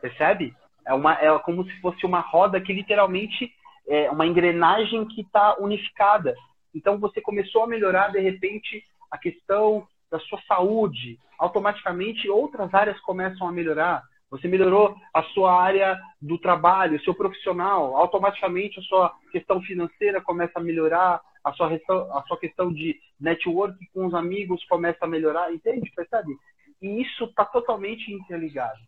[0.00, 0.54] Percebe?
[0.86, 3.52] É, uma, é como se fosse uma roda que literalmente
[3.86, 6.34] é uma engrenagem que está unificada.
[6.74, 12.98] Então você começou a melhorar de repente a questão da sua saúde, automaticamente outras áreas
[13.00, 14.02] começam a melhorar.
[14.30, 20.60] Você melhorou a sua área do trabalho, seu profissional, automaticamente a sua questão financeira começa
[20.60, 25.52] a melhorar, a sua, a sua questão de network com os amigos começa a melhorar,
[25.52, 25.90] entende?
[25.94, 26.36] Percebe?
[26.80, 28.78] E isso está totalmente interligado.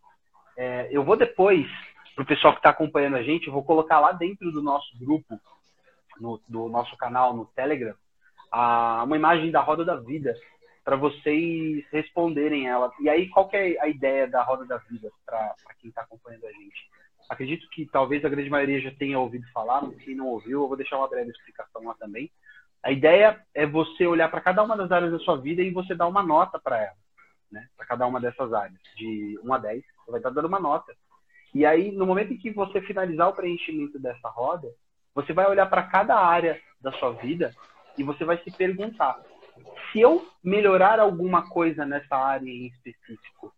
[0.57, 1.65] É, eu vou depois,
[2.15, 4.97] para o pessoal que está acompanhando a gente, eu vou colocar lá dentro do nosso
[4.97, 5.39] grupo,
[6.19, 7.95] no, do nosso canal no Telegram,
[8.51, 10.35] a, uma imagem da roda da vida
[10.83, 12.91] para vocês responderem ela.
[12.99, 16.51] E aí, qual é a ideia da roda da vida para quem está acompanhando a
[16.51, 16.89] gente?
[17.29, 20.67] Acredito que talvez a grande maioria já tenha ouvido falar, mas quem não ouviu, eu
[20.67, 22.29] vou deixar uma breve explicação lá também.
[22.83, 25.95] A ideia é você olhar para cada uma das áreas da sua vida e você
[25.95, 26.97] dar uma nota para ela,
[27.53, 27.67] né?
[27.77, 30.93] Para cada uma dessas áreas, de 1 a 10, você vai estar dando uma nota.
[31.53, 34.67] E aí, no momento em que você finalizar o preenchimento dessa roda,
[35.13, 37.53] você vai olhar para cada área da sua vida
[37.97, 39.21] e você vai se perguntar:
[39.91, 43.53] se eu melhorar alguma coisa nessa área em específico,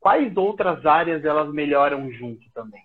[0.00, 2.82] quais outras áreas elas melhoram junto também?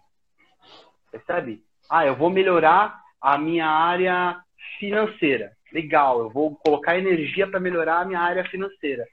[1.12, 1.64] Percebe?
[1.90, 4.40] Ah, eu vou melhorar a minha área
[4.80, 5.52] financeira.
[5.72, 9.04] Legal, eu vou colocar energia para melhorar a minha área financeira.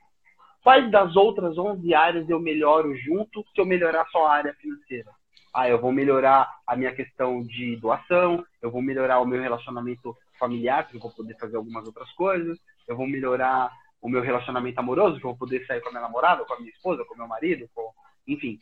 [0.62, 5.10] Quais das outras 11 áreas eu melhoro junto se eu melhorar só a área financeira?
[5.54, 10.16] Ah, eu vou melhorar a minha questão de doação, eu vou melhorar o meu relacionamento
[10.38, 13.70] familiar, porque eu vou poder fazer algumas outras coisas, eu vou melhorar
[14.00, 16.58] o meu relacionamento amoroso, que eu vou poder sair com a minha namorada, com a
[16.58, 17.90] minha esposa, com o meu marido, com...
[18.26, 18.58] enfim.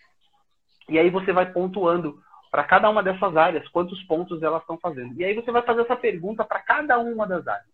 [0.89, 2.19] E aí você vai pontuando
[2.51, 5.15] para cada uma dessas áreas quantos pontos elas estão fazendo.
[5.15, 7.69] E aí você vai fazer essa pergunta para cada uma das áreas.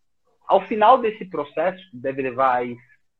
[0.47, 2.77] Ao final desse processo, deve levar aí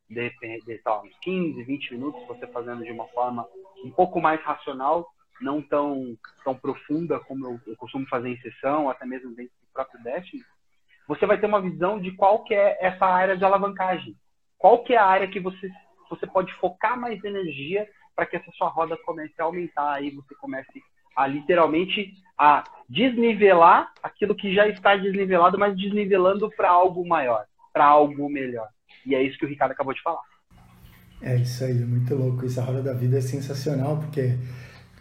[0.09, 3.47] de, de, de, uns 15, 20 minutos, você fazendo de uma forma
[3.83, 5.07] um pouco mais racional,
[5.41, 9.73] não tão, tão profunda como eu, eu costumo fazer em sessão, até mesmo dentro do
[9.73, 10.43] próprio Destiny,
[11.07, 14.15] você vai ter uma visão de qual que é essa área de alavancagem.
[14.57, 15.69] Qual que é a área que você,
[16.09, 20.33] você pode focar mais energia para que essa sua roda comece a aumentar, aí você
[20.35, 20.81] comece
[21.15, 27.85] a literalmente a desnivelar aquilo que já está desnivelado, mas desnivelando para algo maior, para
[27.85, 28.67] algo melhor.
[29.05, 30.21] E é isso que o Ricardo acabou de falar.
[31.21, 32.45] É isso aí, muito louco.
[32.45, 34.37] Essa roda da vida é sensacional, porque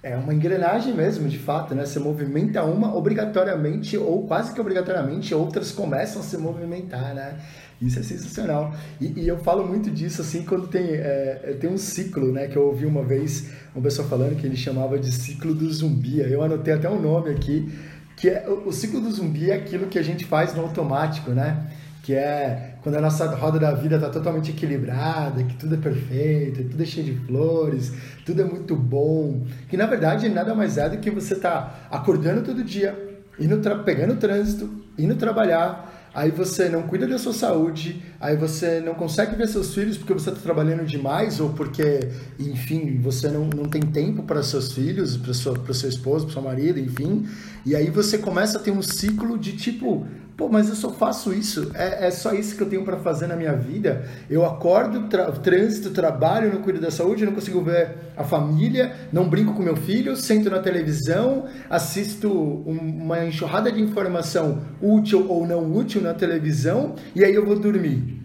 [0.02, 1.86] é uma engrenagem mesmo, de fato, né?
[1.86, 7.38] Você movimenta uma obrigatoriamente, ou quase que obrigatoriamente, outras começam a se movimentar, né?
[7.80, 8.74] Isso é sensacional.
[9.00, 12.46] E, e eu falo muito disso, assim, quando tem, é, tem um ciclo, né?
[12.46, 16.20] Que eu ouvi uma vez uma pessoa falando que ele chamava de ciclo do zumbi.
[16.20, 17.72] Eu anotei até um nome aqui,
[18.16, 21.66] que é o ciclo do zumbi é aquilo que a gente faz no automático, né?
[22.04, 26.62] Que é quando a nossa roda da vida está totalmente equilibrada, que tudo é perfeito,
[26.64, 27.94] tudo é cheio de flores,
[28.26, 32.42] tudo é muito bom, que na verdade nada mais é do que você tá acordando
[32.42, 32.94] todo dia,
[33.40, 38.92] indo pegando trânsito, indo trabalhar, aí você não cuida da sua saúde, aí você não
[38.92, 42.00] consegue ver seus filhos porque você está trabalhando demais ou porque,
[42.38, 46.42] enfim, você não, não tem tempo para seus filhos, para o seu esposo, para seu
[46.42, 47.26] marido, enfim,
[47.64, 51.32] e aí você começa a ter um ciclo de tipo, Pô, mas eu só faço
[51.32, 51.70] isso.
[51.74, 54.04] É, é só isso que eu tenho para fazer na minha vida.
[54.28, 59.28] Eu acordo, tra trânsito, trabalho, não cuido da saúde, não consigo ver a família, não
[59.28, 65.46] brinco com meu filho, sento na televisão, assisto um, uma enxurrada de informação útil ou
[65.46, 68.20] não útil na televisão e aí eu vou dormir.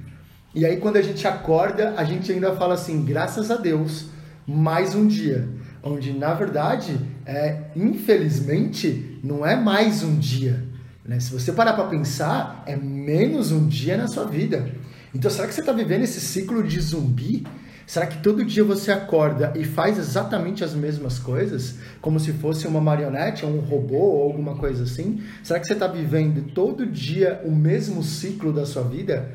[0.55, 4.07] E aí quando a gente acorda, a gente ainda fala assim, graças a Deus,
[4.47, 5.47] mais um dia.
[5.83, 10.68] Onde na verdade, é, infelizmente, não é mais um dia
[11.09, 11.19] né?
[11.19, 14.69] Se você parar para pensar, é menos um dia na sua vida.
[15.13, 17.47] Então, será que você está vivendo esse ciclo de zumbi?
[17.87, 21.79] Será que todo dia você acorda e faz exatamente as mesmas coisas?
[21.99, 25.23] Como se fosse uma marionete, um robô, ou alguma coisa assim?
[25.41, 29.31] Será que você está vivendo todo dia o mesmo ciclo da sua vida?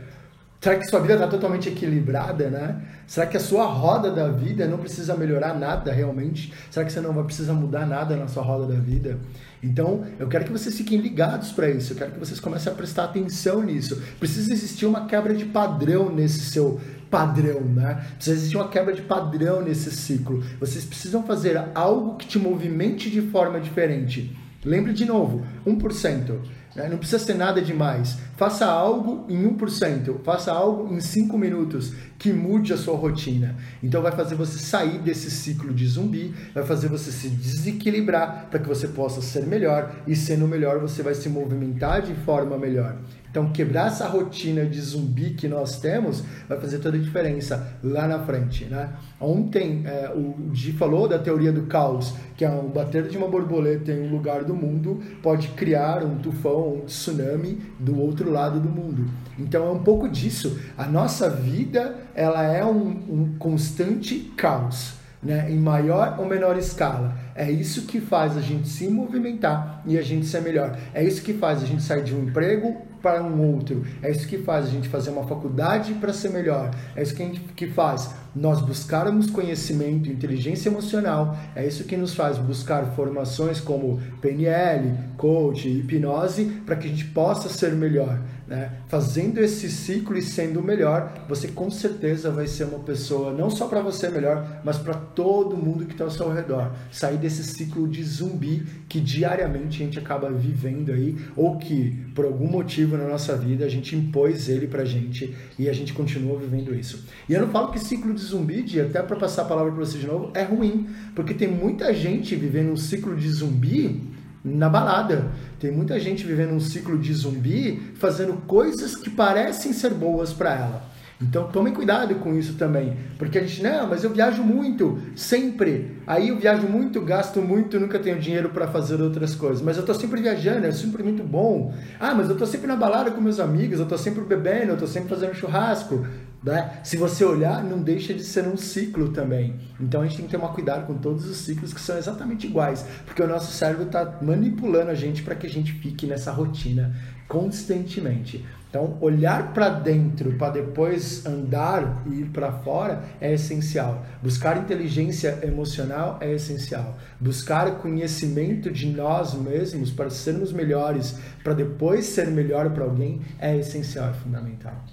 [0.64, 2.80] Será que sua vida está totalmente equilibrada, né?
[3.06, 6.54] Será que a sua roda da vida não precisa melhorar nada realmente?
[6.70, 9.18] Será que você não vai precisar mudar nada na sua roda da vida?
[9.62, 12.74] Então, eu quero que vocês fiquem ligados para isso, eu quero que vocês comecem a
[12.74, 14.02] prestar atenção nisso.
[14.18, 18.02] Precisa existir uma quebra de padrão nesse seu padrão, né?
[18.16, 20.42] Precisa existir uma quebra de padrão nesse ciclo.
[20.58, 24.34] Vocês precisam fazer algo que te movimente de forma diferente.
[24.64, 26.38] Lembre de novo, 1%.
[26.74, 26.88] Né?
[26.88, 28.18] Não precisa ser nada demais.
[28.36, 33.56] Faça algo em 1%, faça algo em 5 minutos que mude a sua rotina.
[33.82, 38.58] Então vai fazer você sair desse ciclo de zumbi, vai fazer você se desequilibrar para
[38.58, 42.96] que você possa ser melhor e sendo melhor você vai se movimentar de forma melhor.
[43.34, 48.06] Então, quebrar essa rotina de zumbi que nós temos vai fazer toda a diferença lá
[48.06, 48.64] na frente.
[48.66, 48.90] Né?
[49.20, 53.26] Ontem, é, o Gi falou da teoria do caos, que é o bater de uma
[53.26, 58.60] borboleta em um lugar do mundo pode criar um tufão, um tsunami do outro lado
[58.60, 59.04] do mundo.
[59.36, 60.56] Então, é um pouco disso.
[60.78, 64.94] A nossa vida ela é um, um constante caos.
[65.24, 67.16] Né, em maior ou menor escala.
[67.34, 70.78] É isso que faz a gente se movimentar e a gente ser melhor.
[70.92, 73.84] É isso que faz a gente sair de um emprego para um outro.
[74.02, 76.70] É isso que faz a gente fazer uma faculdade para ser melhor.
[76.96, 81.36] É isso que, a gente, que faz nós buscarmos conhecimento, inteligência emocional.
[81.54, 87.04] É isso que nos faz buscar formações como PNL, coach, hipnose, para que a gente
[87.04, 88.18] possa ser melhor.
[88.46, 88.70] Né?
[88.88, 93.66] Fazendo esse ciclo e sendo melhor, você com certeza vai ser uma pessoa não só
[93.66, 96.72] para você melhor, mas para todo mundo que está ao seu redor.
[96.92, 102.26] Sair desse ciclo de zumbi que diariamente a gente acaba vivendo aí, ou que por
[102.26, 106.38] algum motivo na nossa vida a gente impôs ele para gente e a gente continua
[106.38, 107.04] vivendo isso.
[107.28, 109.84] E eu não falo que ciclo de zumbi, de, até para passar a palavra para
[109.84, 114.13] você de novo, é ruim, porque tem muita gente vivendo um ciclo de zumbi
[114.44, 115.26] na balada.
[115.58, 120.54] Tem muita gente vivendo um ciclo de zumbi, fazendo coisas que parecem ser boas para
[120.54, 120.94] ela.
[121.22, 125.96] Então tomem cuidado com isso também, porque a gente, não, mas eu viajo muito, sempre.
[126.06, 129.62] Aí eu viajo muito, gasto muito, nunca tenho dinheiro para fazer outras coisas.
[129.62, 131.72] Mas eu tô sempre viajando, é sempre muito bom.
[131.98, 134.76] Ah, mas eu tô sempre na balada com meus amigos, eu tô sempre bebendo, eu
[134.76, 136.04] tô sempre fazendo churrasco.
[136.44, 136.78] Né?
[136.84, 139.56] Se você olhar, não deixa de ser um ciclo também.
[139.80, 142.84] Então a gente tem que tomar cuidado com todos os ciclos que são exatamente iguais,
[143.06, 146.94] porque o nosso cérebro está manipulando a gente para que a gente fique nessa rotina
[147.26, 148.44] constantemente.
[148.68, 154.04] Então, olhar para dentro para depois andar e ir para fora é essencial.
[154.20, 156.98] Buscar inteligência emocional é essencial.
[157.18, 163.56] Buscar conhecimento de nós mesmos para sermos melhores, para depois ser melhor para alguém é
[163.56, 164.84] essencial, é fundamental.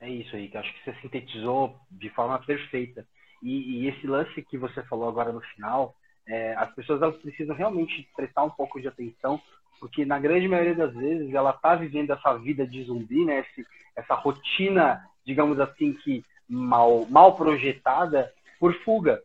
[0.00, 3.06] É isso aí, que acho que você sintetizou de forma perfeita.
[3.42, 5.94] E, e, esse lance que você falou agora no final,
[6.26, 9.40] é, as pessoas elas precisam realmente prestar um pouco de atenção,
[9.78, 13.40] porque na grande maioria das vezes ela está vivendo essa vida de zumbi, né?
[13.40, 19.22] Esse, essa rotina, digamos assim, que mal, mal projetada por fuga.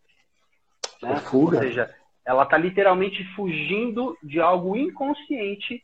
[1.02, 1.14] Né?
[1.14, 1.58] Por fuga.
[1.58, 5.84] Ou seja, ela está literalmente fugindo de algo inconsciente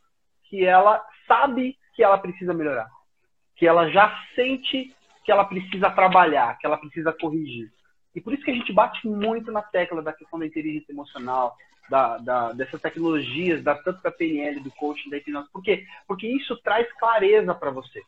[0.49, 2.89] que ela sabe que ela precisa melhorar
[3.61, 4.91] que ela já sente
[5.23, 7.71] que ela precisa trabalhar, que ela precisa corrigir.
[8.15, 11.55] E por isso que a gente bate muito na tecla da questão da inteligência emocional,
[11.87, 15.47] da, da, dessas tecnologias, da, tanto da PNL, do coaching, da hipnose.
[15.51, 15.85] Por quê?
[16.07, 18.01] Porque isso traz clareza para você.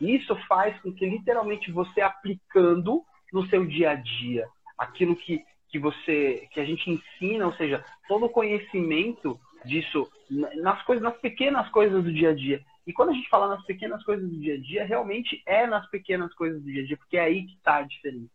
[0.00, 4.46] Isso faz com que literalmente você aplicando no seu dia a dia
[4.78, 10.80] aquilo que, que você que a gente ensina, ou seja, todo o conhecimento disso nas
[10.84, 12.62] coisas, nas pequenas coisas do dia a dia.
[12.90, 15.88] E quando a gente fala nas pequenas coisas do dia a dia, realmente é nas
[15.90, 18.32] pequenas coisas do dia a dia, porque é aí que está a diferença,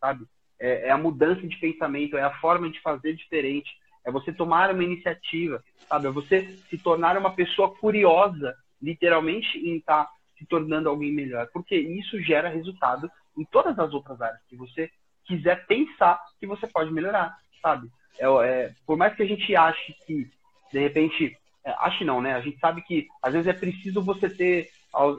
[0.00, 0.24] sabe?
[0.58, 3.70] É, é, a mudança de pensamento, é a forma de fazer diferente,
[4.02, 6.06] é você tomar uma iniciativa, sabe?
[6.06, 11.46] É você se tornar uma pessoa curiosa, literalmente, em estar tá se tornando alguém melhor,
[11.52, 14.90] porque isso gera resultado em todas as outras áreas que você
[15.26, 17.90] quiser pensar que você pode melhorar, sabe?
[18.18, 20.30] É, é, por mais que a gente ache que,
[20.72, 21.36] de repente,
[21.78, 22.34] acho não, né?
[22.34, 24.68] A gente sabe que às vezes é preciso você ter,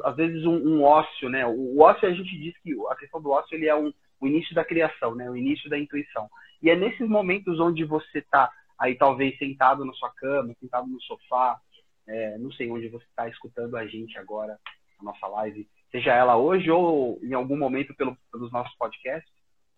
[0.03, 1.45] às vezes, um, um ócio, né?
[1.45, 4.53] O, ócio, a gente diz que a questão do ócio ele é um, o início
[4.55, 5.29] da criação, né?
[5.29, 6.29] O início da intuição.
[6.61, 11.01] E é nesses momentos onde você está aí talvez sentado na sua cama, sentado no
[11.01, 11.59] sofá,
[12.07, 14.57] é, não sei onde você está escutando a gente agora,
[14.99, 19.31] a nossa live, seja ela hoje ou em algum momento pelo, pelos nossos podcasts.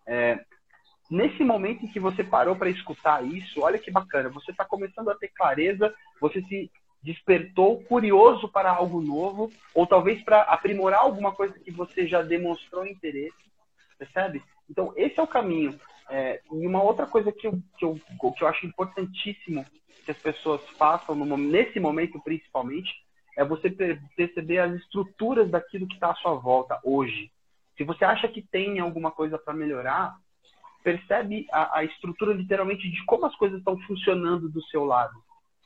[0.06, 0.38] É,
[1.12, 5.10] nesse momento em que você parou para escutar isso, olha que bacana, você está começando
[5.10, 6.70] a ter clareza, você se
[7.02, 12.86] despertou curioso para algo novo, ou talvez para aprimorar alguma coisa que você já demonstrou
[12.86, 13.36] interesse,
[13.98, 14.42] percebe?
[14.70, 15.78] Então, esse é o caminho.
[16.08, 18.00] É, e uma outra coisa que eu, que, eu,
[18.34, 19.66] que eu acho importantíssimo
[20.04, 22.90] que as pessoas façam, no, nesse momento principalmente,
[23.36, 23.68] é você
[24.16, 27.30] perceber as estruturas daquilo que está à sua volta hoje.
[27.76, 30.16] Se você acha que tem alguma coisa para melhorar,
[30.82, 35.14] percebe a, a, estrutura literalmente de como as coisas estão funcionando do seu lado,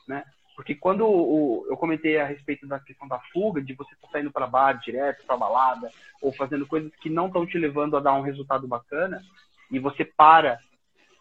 [0.07, 0.23] né?
[0.55, 4.13] Porque quando o, eu comentei a respeito da questão da fuga, de você estar tá
[4.13, 5.91] saindo para bar direto, para balada,
[6.21, 9.21] ou fazendo coisas que não estão te levando a dar um resultado bacana,
[9.69, 10.59] e você para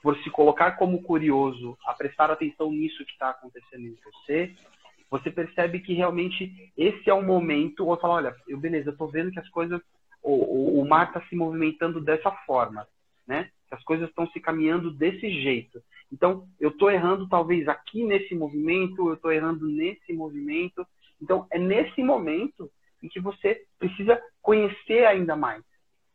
[0.03, 4.55] por se colocar como curioso, a prestar atenção nisso que está acontecendo em você,
[5.11, 9.07] você percebe que realmente esse é o momento, ou fala, olha, eu, beleza, eu tô
[9.09, 9.81] vendo que as coisas,
[10.23, 12.87] o, o, o mar está se movimentando dessa forma,
[13.27, 13.51] né?
[13.69, 15.83] Que as coisas estão se caminhando desse jeito.
[16.13, 20.87] Então, eu estou errando talvez aqui nesse movimento, eu estou errando nesse movimento.
[21.21, 22.71] Então, é nesse momento
[23.03, 25.63] em que você precisa conhecer ainda mais.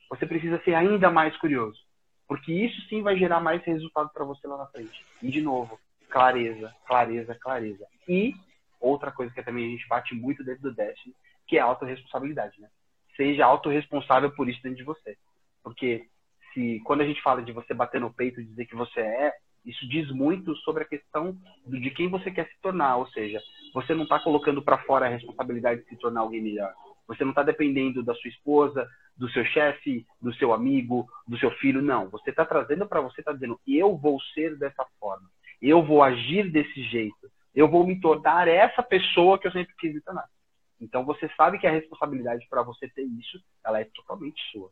[0.09, 1.79] Você precisa ser ainda mais curioso.
[2.27, 5.05] Porque isso sim vai gerar mais resultado para você lá na frente.
[5.21, 5.77] E, de novo,
[6.09, 7.85] clareza, clareza, clareza.
[8.07, 8.33] E
[8.79, 11.15] outra coisa que também a gente bate muito dentro do Destiny,
[11.47, 12.69] que é a autorresponsabilidade, né?
[13.15, 15.17] Seja autorresponsável por isso dentro de você.
[15.63, 16.07] Porque
[16.53, 19.33] se quando a gente fala de você bater no peito e dizer que você é,
[19.65, 23.39] isso diz muito sobre a questão de quem você quer se tornar, ou seja,
[23.73, 26.73] você não está colocando para fora a responsabilidade de se tornar alguém melhor.
[27.07, 28.87] Você não está dependendo da sua esposa,
[29.17, 32.09] do seu chefe, do seu amigo, do seu filho, não.
[32.09, 35.29] Você está trazendo para você, está dizendo, eu vou ser dessa forma,
[35.61, 39.93] eu vou agir desse jeito, eu vou me tornar essa pessoa que eu sempre quis
[39.93, 40.25] me tornar.
[40.79, 44.69] Então você sabe que a responsabilidade para você ter isso, ela é totalmente sua.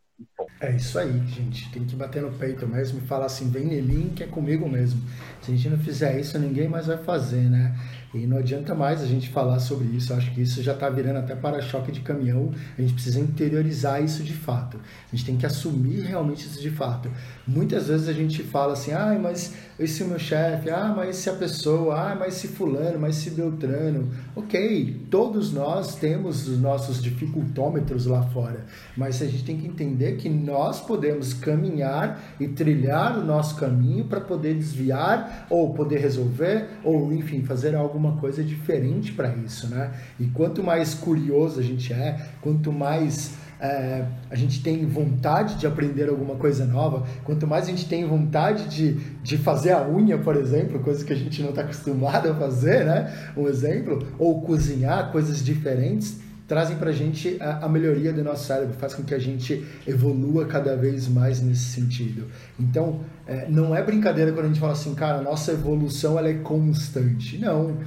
[0.59, 1.71] É isso aí, gente.
[1.71, 5.01] Tem que bater no peito mesmo e falar assim, vem em que é comigo mesmo.
[5.41, 7.73] Se a gente não fizer isso, ninguém mais vai fazer, né?
[8.13, 10.11] E não adianta mais a gente falar sobre isso.
[10.11, 12.51] Eu acho que isso já está virando até para-choque de caminhão.
[12.77, 14.77] A gente precisa interiorizar isso de fato.
[14.77, 17.09] A gente tem que assumir realmente isso de fato.
[17.47, 21.33] Muitas vezes a gente fala assim, ah, mas esse meu chefe, ah, mas se a
[21.33, 24.11] pessoa, ah, mas se fulano, mas se Beltrano.
[24.35, 28.65] Ok, todos nós temos os nossos dificultômetros lá fora.
[28.95, 34.05] Mas a gente tem que entender que nós podemos caminhar e trilhar o nosso caminho
[34.05, 39.91] para poder desviar ou poder resolver ou, enfim, fazer alguma coisa diferente para isso, né?
[40.19, 45.67] E quanto mais curioso a gente é, quanto mais é, a gente tem vontade de
[45.67, 50.17] aprender alguma coisa nova, quanto mais a gente tem vontade de, de fazer a unha,
[50.17, 53.31] por exemplo, coisa que a gente não está acostumado a fazer, né?
[53.35, 58.73] Um exemplo, ou cozinhar coisas diferentes, trazem para a gente a, melhoria do nosso cérebro,
[58.79, 62.25] faz com que a gente evolua cada vez mais nesse sentido.
[62.59, 66.33] Então, é, não é brincadeira quando a gente fala assim, cara, nossa evolução ela é
[66.33, 67.37] constante.
[67.37, 67.77] Não.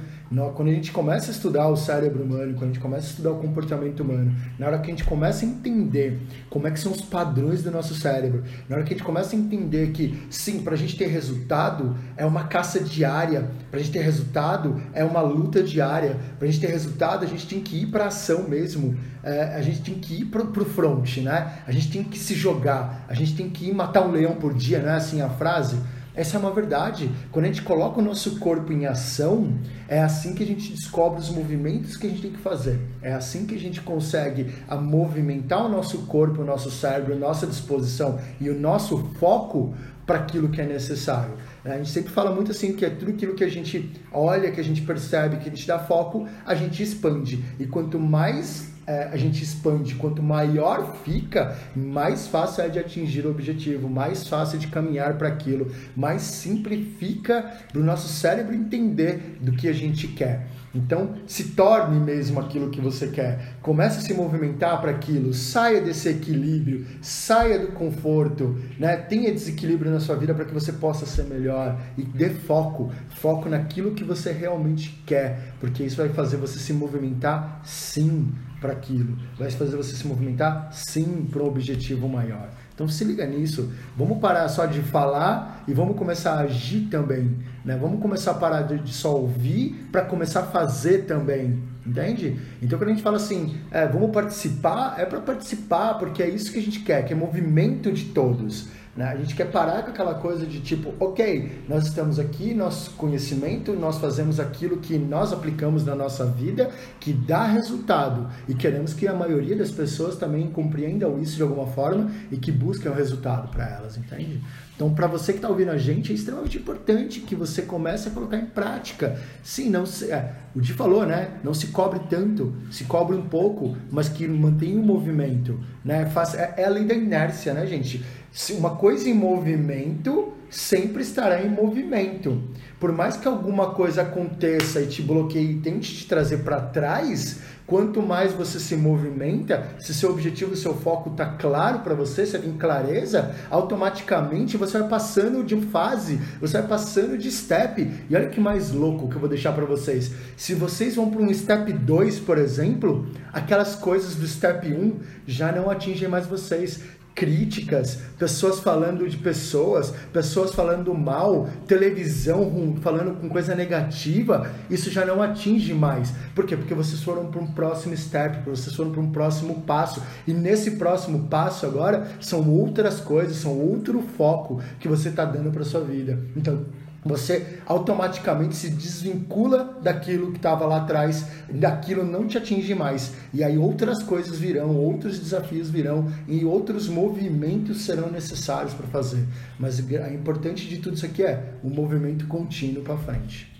[0.55, 3.31] Quando a gente começa a estudar o cérebro humano, quando a gente começa a estudar
[3.31, 6.19] o comportamento humano, na hora que a gente começa a entender
[6.49, 9.35] como é que são os padrões do nosso cérebro, na hora que a gente começa
[9.35, 13.83] a entender que, sim, para a gente ter resultado é uma caça diária, para a
[13.83, 17.59] gente ter resultado é uma luta diária, para a gente ter resultado a gente tem
[17.59, 21.59] que ir para ação mesmo, é, a gente tem que ir para o front, né?
[21.67, 24.53] A gente tem que se jogar, a gente tem que ir matar um leão por
[24.53, 25.77] dia, não é assim a frase?
[26.15, 27.09] Essa é uma verdade.
[27.31, 29.53] Quando a gente coloca o nosso corpo em ação,
[29.87, 32.79] é assim que a gente descobre os movimentos que a gente tem que fazer.
[33.01, 37.17] É assim que a gente consegue a movimentar o nosso corpo, o nosso cérebro, a
[37.17, 39.73] nossa disposição e o nosso foco
[40.05, 41.35] para aquilo que é necessário.
[41.63, 44.59] A gente sempre fala muito assim que é tudo aquilo que a gente olha, que
[44.59, 47.43] a gente percebe, que a gente dá foco, a gente expande.
[47.59, 53.25] E quanto mais é, a gente expande, quanto maior fica, mais fácil é de atingir
[53.25, 58.53] o objetivo, mais fácil é de caminhar para aquilo, mais simplifica para o nosso cérebro
[58.53, 60.47] entender do que a gente quer.
[60.73, 63.57] Então, se torne mesmo aquilo que você quer.
[63.61, 65.33] Comece a se movimentar para aquilo.
[65.33, 68.97] Saia desse equilíbrio, saia do conforto, né?
[68.97, 73.47] Tenha desequilíbrio na sua vida para que você possa ser melhor e dê foco, foco
[73.47, 79.17] naquilo que você realmente quer, porque isso vai fazer você se movimentar sim para aquilo,
[79.37, 82.49] vai fazer você se movimentar sim para um objetivo maior.
[82.73, 83.71] Então se liga nisso.
[83.95, 87.37] Vamos parar só de falar e vamos começar a agir também.
[87.63, 87.77] Né?
[87.77, 91.61] Vamos começar a parar de, de só ouvir para começar a fazer também.
[91.85, 92.39] Entende?
[92.61, 96.51] Então quando a gente fala assim, é, vamos participar, é para participar, porque é isso
[96.51, 98.69] que a gente quer, que é movimento de todos.
[98.95, 99.05] Né?
[99.05, 103.73] A gente quer parar com aquela coisa de tipo, ok, nós estamos aqui, nosso conhecimento,
[103.73, 106.69] nós fazemos aquilo que nós aplicamos na nossa vida,
[106.99, 108.29] que dá resultado.
[108.47, 112.51] E queremos que a maioria das pessoas também compreendam isso de alguma forma e que
[112.51, 114.39] busquem o resultado para elas, entende?
[114.75, 118.11] Então, para você que está ouvindo a gente, é extremamente importante que você comece a
[118.11, 119.19] colocar em prática.
[119.43, 121.39] Sim, não se, é, o Di falou, né?
[121.43, 126.07] Não se cobre tanto, se cobre um pouco, mas que mantenha o movimento, né?
[126.07, 128.03] Faz, é, é além da inércia, né, gente?
[128.33, 132.41] Se uma coisa em movimento sempre estará em movimento.
[132.79, 137.41] Por mais que alguma coisa aconteça e te bloqueie e tente te trazer para trás,
[137.67, 142.37] quanto mais você se movimenta, se seu objetivo, seu foco está claro para você, se
[142.39, 147.87] tem clareza, automaticamente você vai passando de fase, você vai passando de step.
[148.09, 150.11] E olha que mais louco que eu vou deixar para vocês.
[150.35, 155.51] Se vocês vão para um step 2, por exemplo, aquelas coisas do step 1 já
[155.51, 156.81] não atingem mais vocês
[157.15, 165.05] críticas, pessoas falando de pessoas, pessoas falando mal, televisão falando com coisa negativa, isso já
[165.05, 166.13] não atinge mais.
[166.33, 166.55] Por quê?
[166.55, 170.01] Porque vocês foram para um próximo step, vocês foram para um próximo passo.
[170.27, 175.51] E nesse próximo passo agora são outras coisas, são outro foco que você está dando
[175.51, 176.19] para sua vida.
[176.35, 176.65] Então,
[177.05, 183.15] você automaticamente se desvincula daquilo que estava lá atrás, daquilo não te atinge mais.
[183.33, 189.25] E aí outras coisas virão, outros desafios virão e outros movimentos serão necessários para fazer.
[189.59, 193.51] Mas o importante de tudo isso aqui é o movimento contínuo para frente.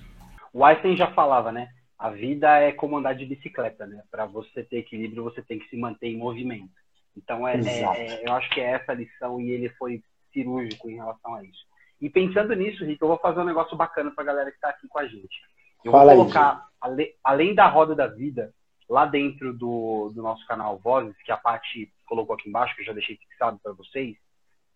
[0.54, 1.70] O Einstein já falava, né?
[1.98, 4.02] A vida é como andar de bicicleta, né?
[4.12, 6.70] Para você ter equilíbrio, você tem que se manter em movimento.
[7.16, 10.90] Então, é, é, é, eu acho que é essa a lição e ele foi cirúrgico
[10.90, 11.64] em relação a isso.
[12.04, 14.68] E pensando nisso, Rick, eu vou fazer um negócio bacana para a galera que está
[14.68, 15.42] aqui com a gente.
[15.86, 18.54] Eu Fala vou colocar, aí, além da roda da vida,
[18.90, 22.88] lá dentro do, do nosso canal Vozes, que a Paty colocou aqui embaixo, que eu
[22.88, 24.18] já deixei fixado para vocês,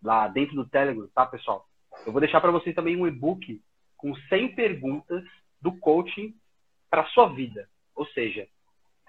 [0.01, 1.65] lá dentro do Telegram, tá, pessoal?
[2.05, 3.61] Eu vou deixar para vocês também um e-book
[3.97, 5.21] com 100 perguntas
[5.61, 6.33] do coaching
[6.89, 7.67] para sua vida.
[7.93, 8.47] Ou seja,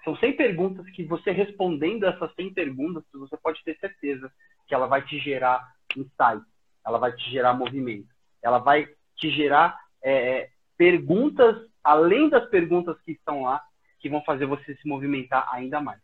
[0.03, 4.29] são 100 perguntas que você respondendo essas 100 perguntas, você pode ter certeza
[4.67, 5.65] que ela vai te gerar
[5.95, 6.43] insight,
[6.85, 8.07] ela vai te gerar movimento,
[8.41, 13.61] ela vai te gerar é, é, perguntas além das perguntas que estão lá
[13.99, 15.99] que vão fazer você se movimentar ainda mais.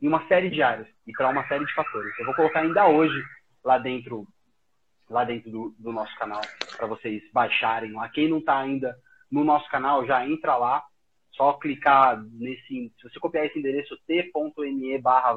[0.00, 2.18] Em uma série de áreas e para uma série de fatores.
[2.18, 3.22] Eu vou colocar ainda hoje
[3.62, 4.26] lá dentro
[5.08, 6.40] lá dentro do, do nosso canal
[6.76, 8.08] para vocês baixarem lá.
[8.08, 8.96] Quem não está ainda
[9.30, 10.82] no nosso canal, já entra lá.
[11.32, 12.92] Só clicar nesse.
[12.96, 15.36] Se você copiar esse endereço t.me barra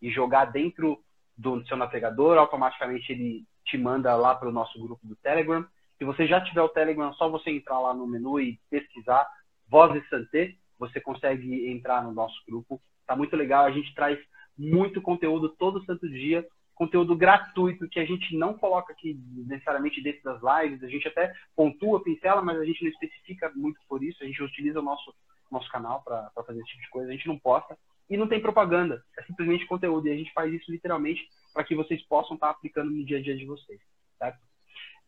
[0.00, 1.02] e jogar dentro
[1.36, 5.64] do seu navegador, automaticamente ele te manda lá para o nosso grupo do Telegram.
[5.98, 9.28] Se você já tiver o Telegram, é só você entrar lá no menu e pesquisar
[9.68, 12.80] Vozes Santé, você consegue entrar no nosso grupo.
[13.06, 14.18] Tá muito legal, a gente traz
[14.56, 20.22] muito conteúdo todo santo dia, conteúdo gratuito que a gente não coloca aqui necessariamente dentro
[20.22, 24.22] das lives, a gente até pontua, pincela, mas a gente não especifica muito por isso,
[24.22, 25.12] a gente utiliza o nosso,
[25.50, 27.76] nosso canal para fazer esse tipo de coisa, a gente não posta
[28.08, 30.06] e não tem propaganda, é simplesmente conteúdo.
[30.06, 31.28] E a gente faz isso literalmente
[31.58, 33.80] para que vocês possam estar tá aplicando no dia a dia de vocês,
[34.16, 34.38] certo?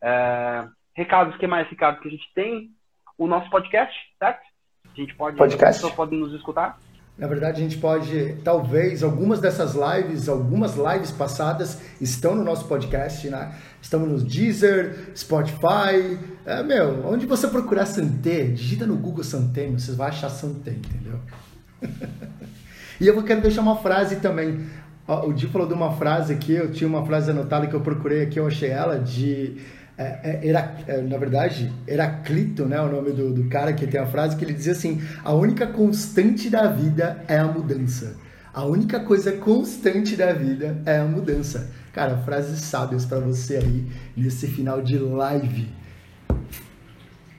[0.03, 2.01] É, recados, que mais, Ricardo?
[2.01, 2.71] Que a gente tem
[3.17, 4.41] o nosso podcast, certo?
[4.85, 5.85] A gente pode, podcast.
[5.85, 6.77] as podem nos escutar.
[7.17, 12.67] Na verdade, a gente pode, talvez, algumas dessas lives, algumas lives passadas estão no nosso
[12.67, 13.57] podcast, né?
[13.81, 19.93] Estamos no Deezer, Spotify, é, meu, onde você procurar Santé, digita no Google Santé, você
[19.93, 21.17] vai achar Santé, entendeu?
[22.99, 24.69] e eu quero deixar uma frase também.
[25.25, 28.23] O Di falou de uma frase aqui, eu tinha uma frase anotada que eu procurei
[28.23, 29.57] aqui, eu achei ela, de
[29.97, 33.99] é, é, era, é, na verdade, Heraclito, né, o nome do, do cara que tem
[33.99, 38.15] a frase que ele dizia assim: a única constante da vida é a mudança.
[38.53, 41.69] A única coisa constante da vida é a mudança.
[41.93, 43.85] Cara, frases sábias para você aí
[44.15, 45.80] nesse final de live.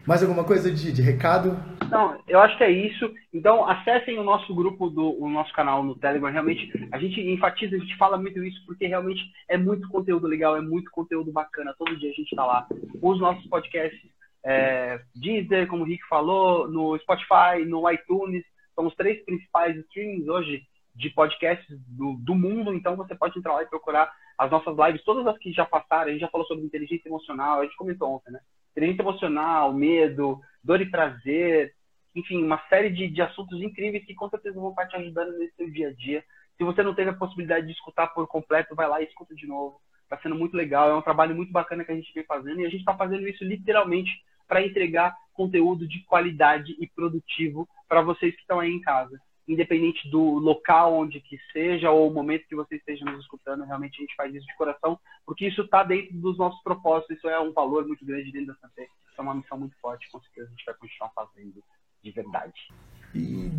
[0.07, 1.57] Mais alguma coisa de, de, recado?
[1.88, 3.12] Não, eu acho que é isso.
[3.32, 6.30] Então, acessem o nosso grupo, do, o nosso canal no Telegram.
[6.30, 10.57] Realmente, a gente enfatiza, a gente fala muito isso, porque realmente é muito conteúdo legal,
[10.57, 11.74] é muito conteúdo bacana.
[11.78, 12.66] Todo dia a gente está lá.
[13.00, 14.00] Os nossos podcasts,
[14.44, 18.44] é, Deezer, como o Rick falou, no Spotify, no iTunes,
[18.74, 20.62] são os três principais streams hoje
[20.96, 22.74] de podcasts do, do mundo.
[22.74, 26.09] Então, você pode entrar lá e procurar as nossas lives, todas as que já passaram.
[26.09, 28.40] A gente já falou sobre inteligência emocional, a gente comentou ontem, né?
[28.72, 31.74] Inteligência emocional, medo, dor e prazer,
[32.14, 35.54] enfim, uma série de, de assuntos incríveis que com certeza vão estar te ajudando nesse
[35.56, 36.24] seu dia a dia.
[36.56, 39.46] Se você não teve a possibilidade de escutar por completo, vai lá e escuta de
[39.46, 39.80] novo.
[40.04, 42.66] Está sendo muito legal, é um trabalho muito bacana que a gente vem fazendo e
[42.66, 44.10] a gente está fazendo isso literalmente
[44.46, 49.18] para entregar conteúdo de qualidade e produtivo para vocês que estão aí em casa
[49.49, 53.97] independente do local onde que seja ou o momento que você esteja nos escutando, realmente
[53.99, 57.40] a gente faz isso de coração, porque isso está dentro dos nossos propósitos, isso é
[57.40, 60.47] um valor muito grande dentro da Santé, isso é uma missão muito forte, com certeza
[60.47, 61.62] a gente vai continuar fazendo
[62.03, 62.68] de verdade.
[63.14, 63.51] E,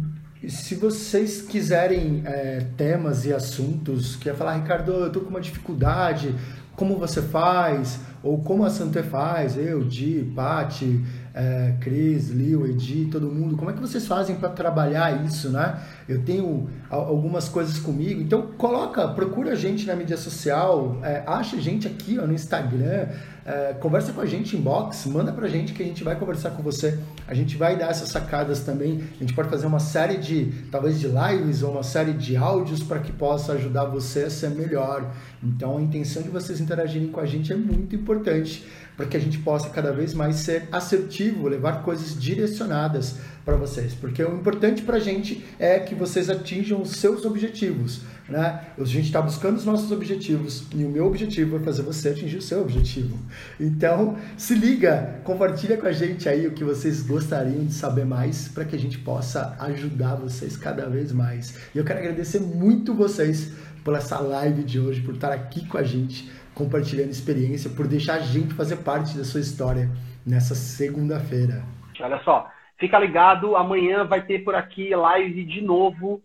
[0.42, 5.42] e se vocês quiserem é, temas e assuntos, quer falar, Ricardo, eu estou com uma
[5.42, 6.34] dificuldade,
[6.76, 11.00] como você faz, ou como a Santé faz, eu, Di, Pati,
[11.34, 15.80] é, Cris, Liu, Edi, todo mundo, como é que vocês fazem para trabalhar isso, né?
[16.08, 21.56] Eu tenho algumas coisas comigo, então coloca, procura a gente na mídia social, é, acha
[21.56, 23.08] a gente aqui ó, no Instagram,
[23.46, 26.52] é, conversa com a gente em box, manda pra gente que a gente vai conversar
[26.52, 26.98] com você.
[27.28, 29.04] A gente vai dar essas sacadas também.
[29.20, 32.82] A gente pode fazer uma série de, talvez de lives ou uma série de áudios
[32.82, 35.12] para que possa ajudar você a ser melhor.
[35.44, 38.66] Então a intenção de vocês interagirem com a gente é muito importante
[38.96, 43.94] para que a gente possa cada vez mais ser assertivo, levar coisas direcionadas para vocês,
[43.94, 48.68] porque o importante para a gente é que vocês atinjam os seus objetivos, né?
[48.78, 52.38] A gente está buscando os nossos objetivos e o meu objetivo é fazer você atingir
[52.38, 53.18] o seu objetivo.
[53.60, 58.48] Então, se liga, compartilha com a gente aí o que vocês gostariam de saber mais
[58.48, 61.56] para que a gente possa ajudar vocês cada vez mais.
[61.76, 63.52] E eu quero agradecer muito vocês
[63.84, 68.16] por essa live de hoje, por estar aqui com a gente, compartilhando experiência, por deixar
[68.16, 69.90] a gente fazer parte da sua história
[70.26, 71.64] nessa segunda-feira.
[72.00, 72.50] Olha só,
[72.84, 76.22] Fica ligado, amanhã vai ter por aqui live de novo.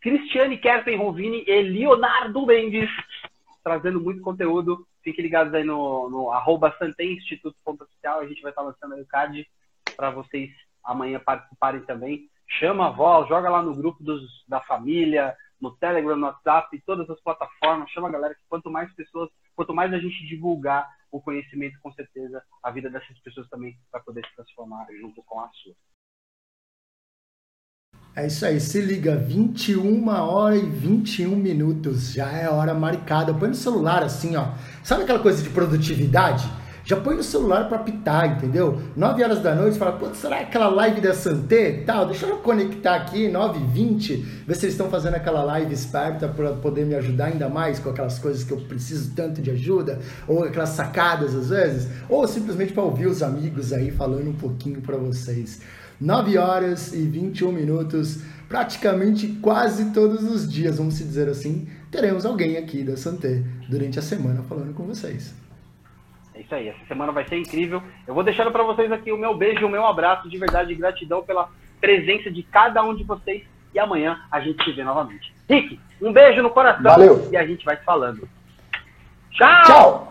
[0.00, 2.88] Cristiane Kerpen Rovini e Leonardo Mendes
[3.62, 4.86] trazendo muito conteúdo.
[5.02, 8.20] Fiquem ligados aí no, no arroba Oficial.
[8.20, 9.46] A gente vai estar lançando aí o card
[9.96, 10.50] para vocês
[10.82, 12.26] amanhã participarem também.
[12.58, 17.08] Chama a avó, joga lá no grupo dos, da família, no Telegram, no WhatsApp, todas
[17.10, 17.90] as plataformas.
[17.90, 21.92] Chama a galera que quanto mais pessoas, quanto mais a gente divulgar o conhecimento, com
[21.92, 25.74] certeza a vida dessas pessoas também vai poder se transformar junto com a sua.
[28.14, 33.32] É isso aí, se liga, 21 horas e 21 minutos, já é hora marcada.
[33.32, 34.54] Põe no celular assim, ó.
[34.82, 36.44] Sabe aquela coisa de produtividade?
[36.88, 38.80] Já põe no celular para apitar, entendeu?
[38.96, 41.82] 9 horas da noite, fala, pô, será aquela live da Santé?
[41.84, 45.70] Tal, deixa eu conectar aqui, 9 h 20 ver se eles estão fazendo aquela live
[45.74, 49.50] esperta para poder me ajudar ainda mais com aquelas coisas que eu preciso tanto de
[49.50, 54.36] ajuda, ou aquelas sacadas às vezes, ou simplesmente para ouvir os amigos aí falando um
[54.36, 55.60] pouquinho para vocês.
[56.00, 62.56] 9 horas e 21 minutos, praticamente quase todos os dias, vamos dizer assim, teremos alguém
[62.56, 65.47] aqui da Santé durante a semana falando com vocês.
[66.50, 67.82] É isso aí, essa semana vai ser incrível.
[68.06, 70.74] Eu vou deixando para vocês aqui o meu beijo, o meu abraço de verdade, de
[70.74, 73.42] gratidão pela presença de cada um de vocês.
[73.74, 75.34] E amanhã a gente se vê novamente.
[75.48, 77.28] Rick, um beijo no coração Valeu.
[77.30, 78.26] e a gente vai se falando.
[79.32, 79.64] Tchau!
[79.64, 80.07] Tchau!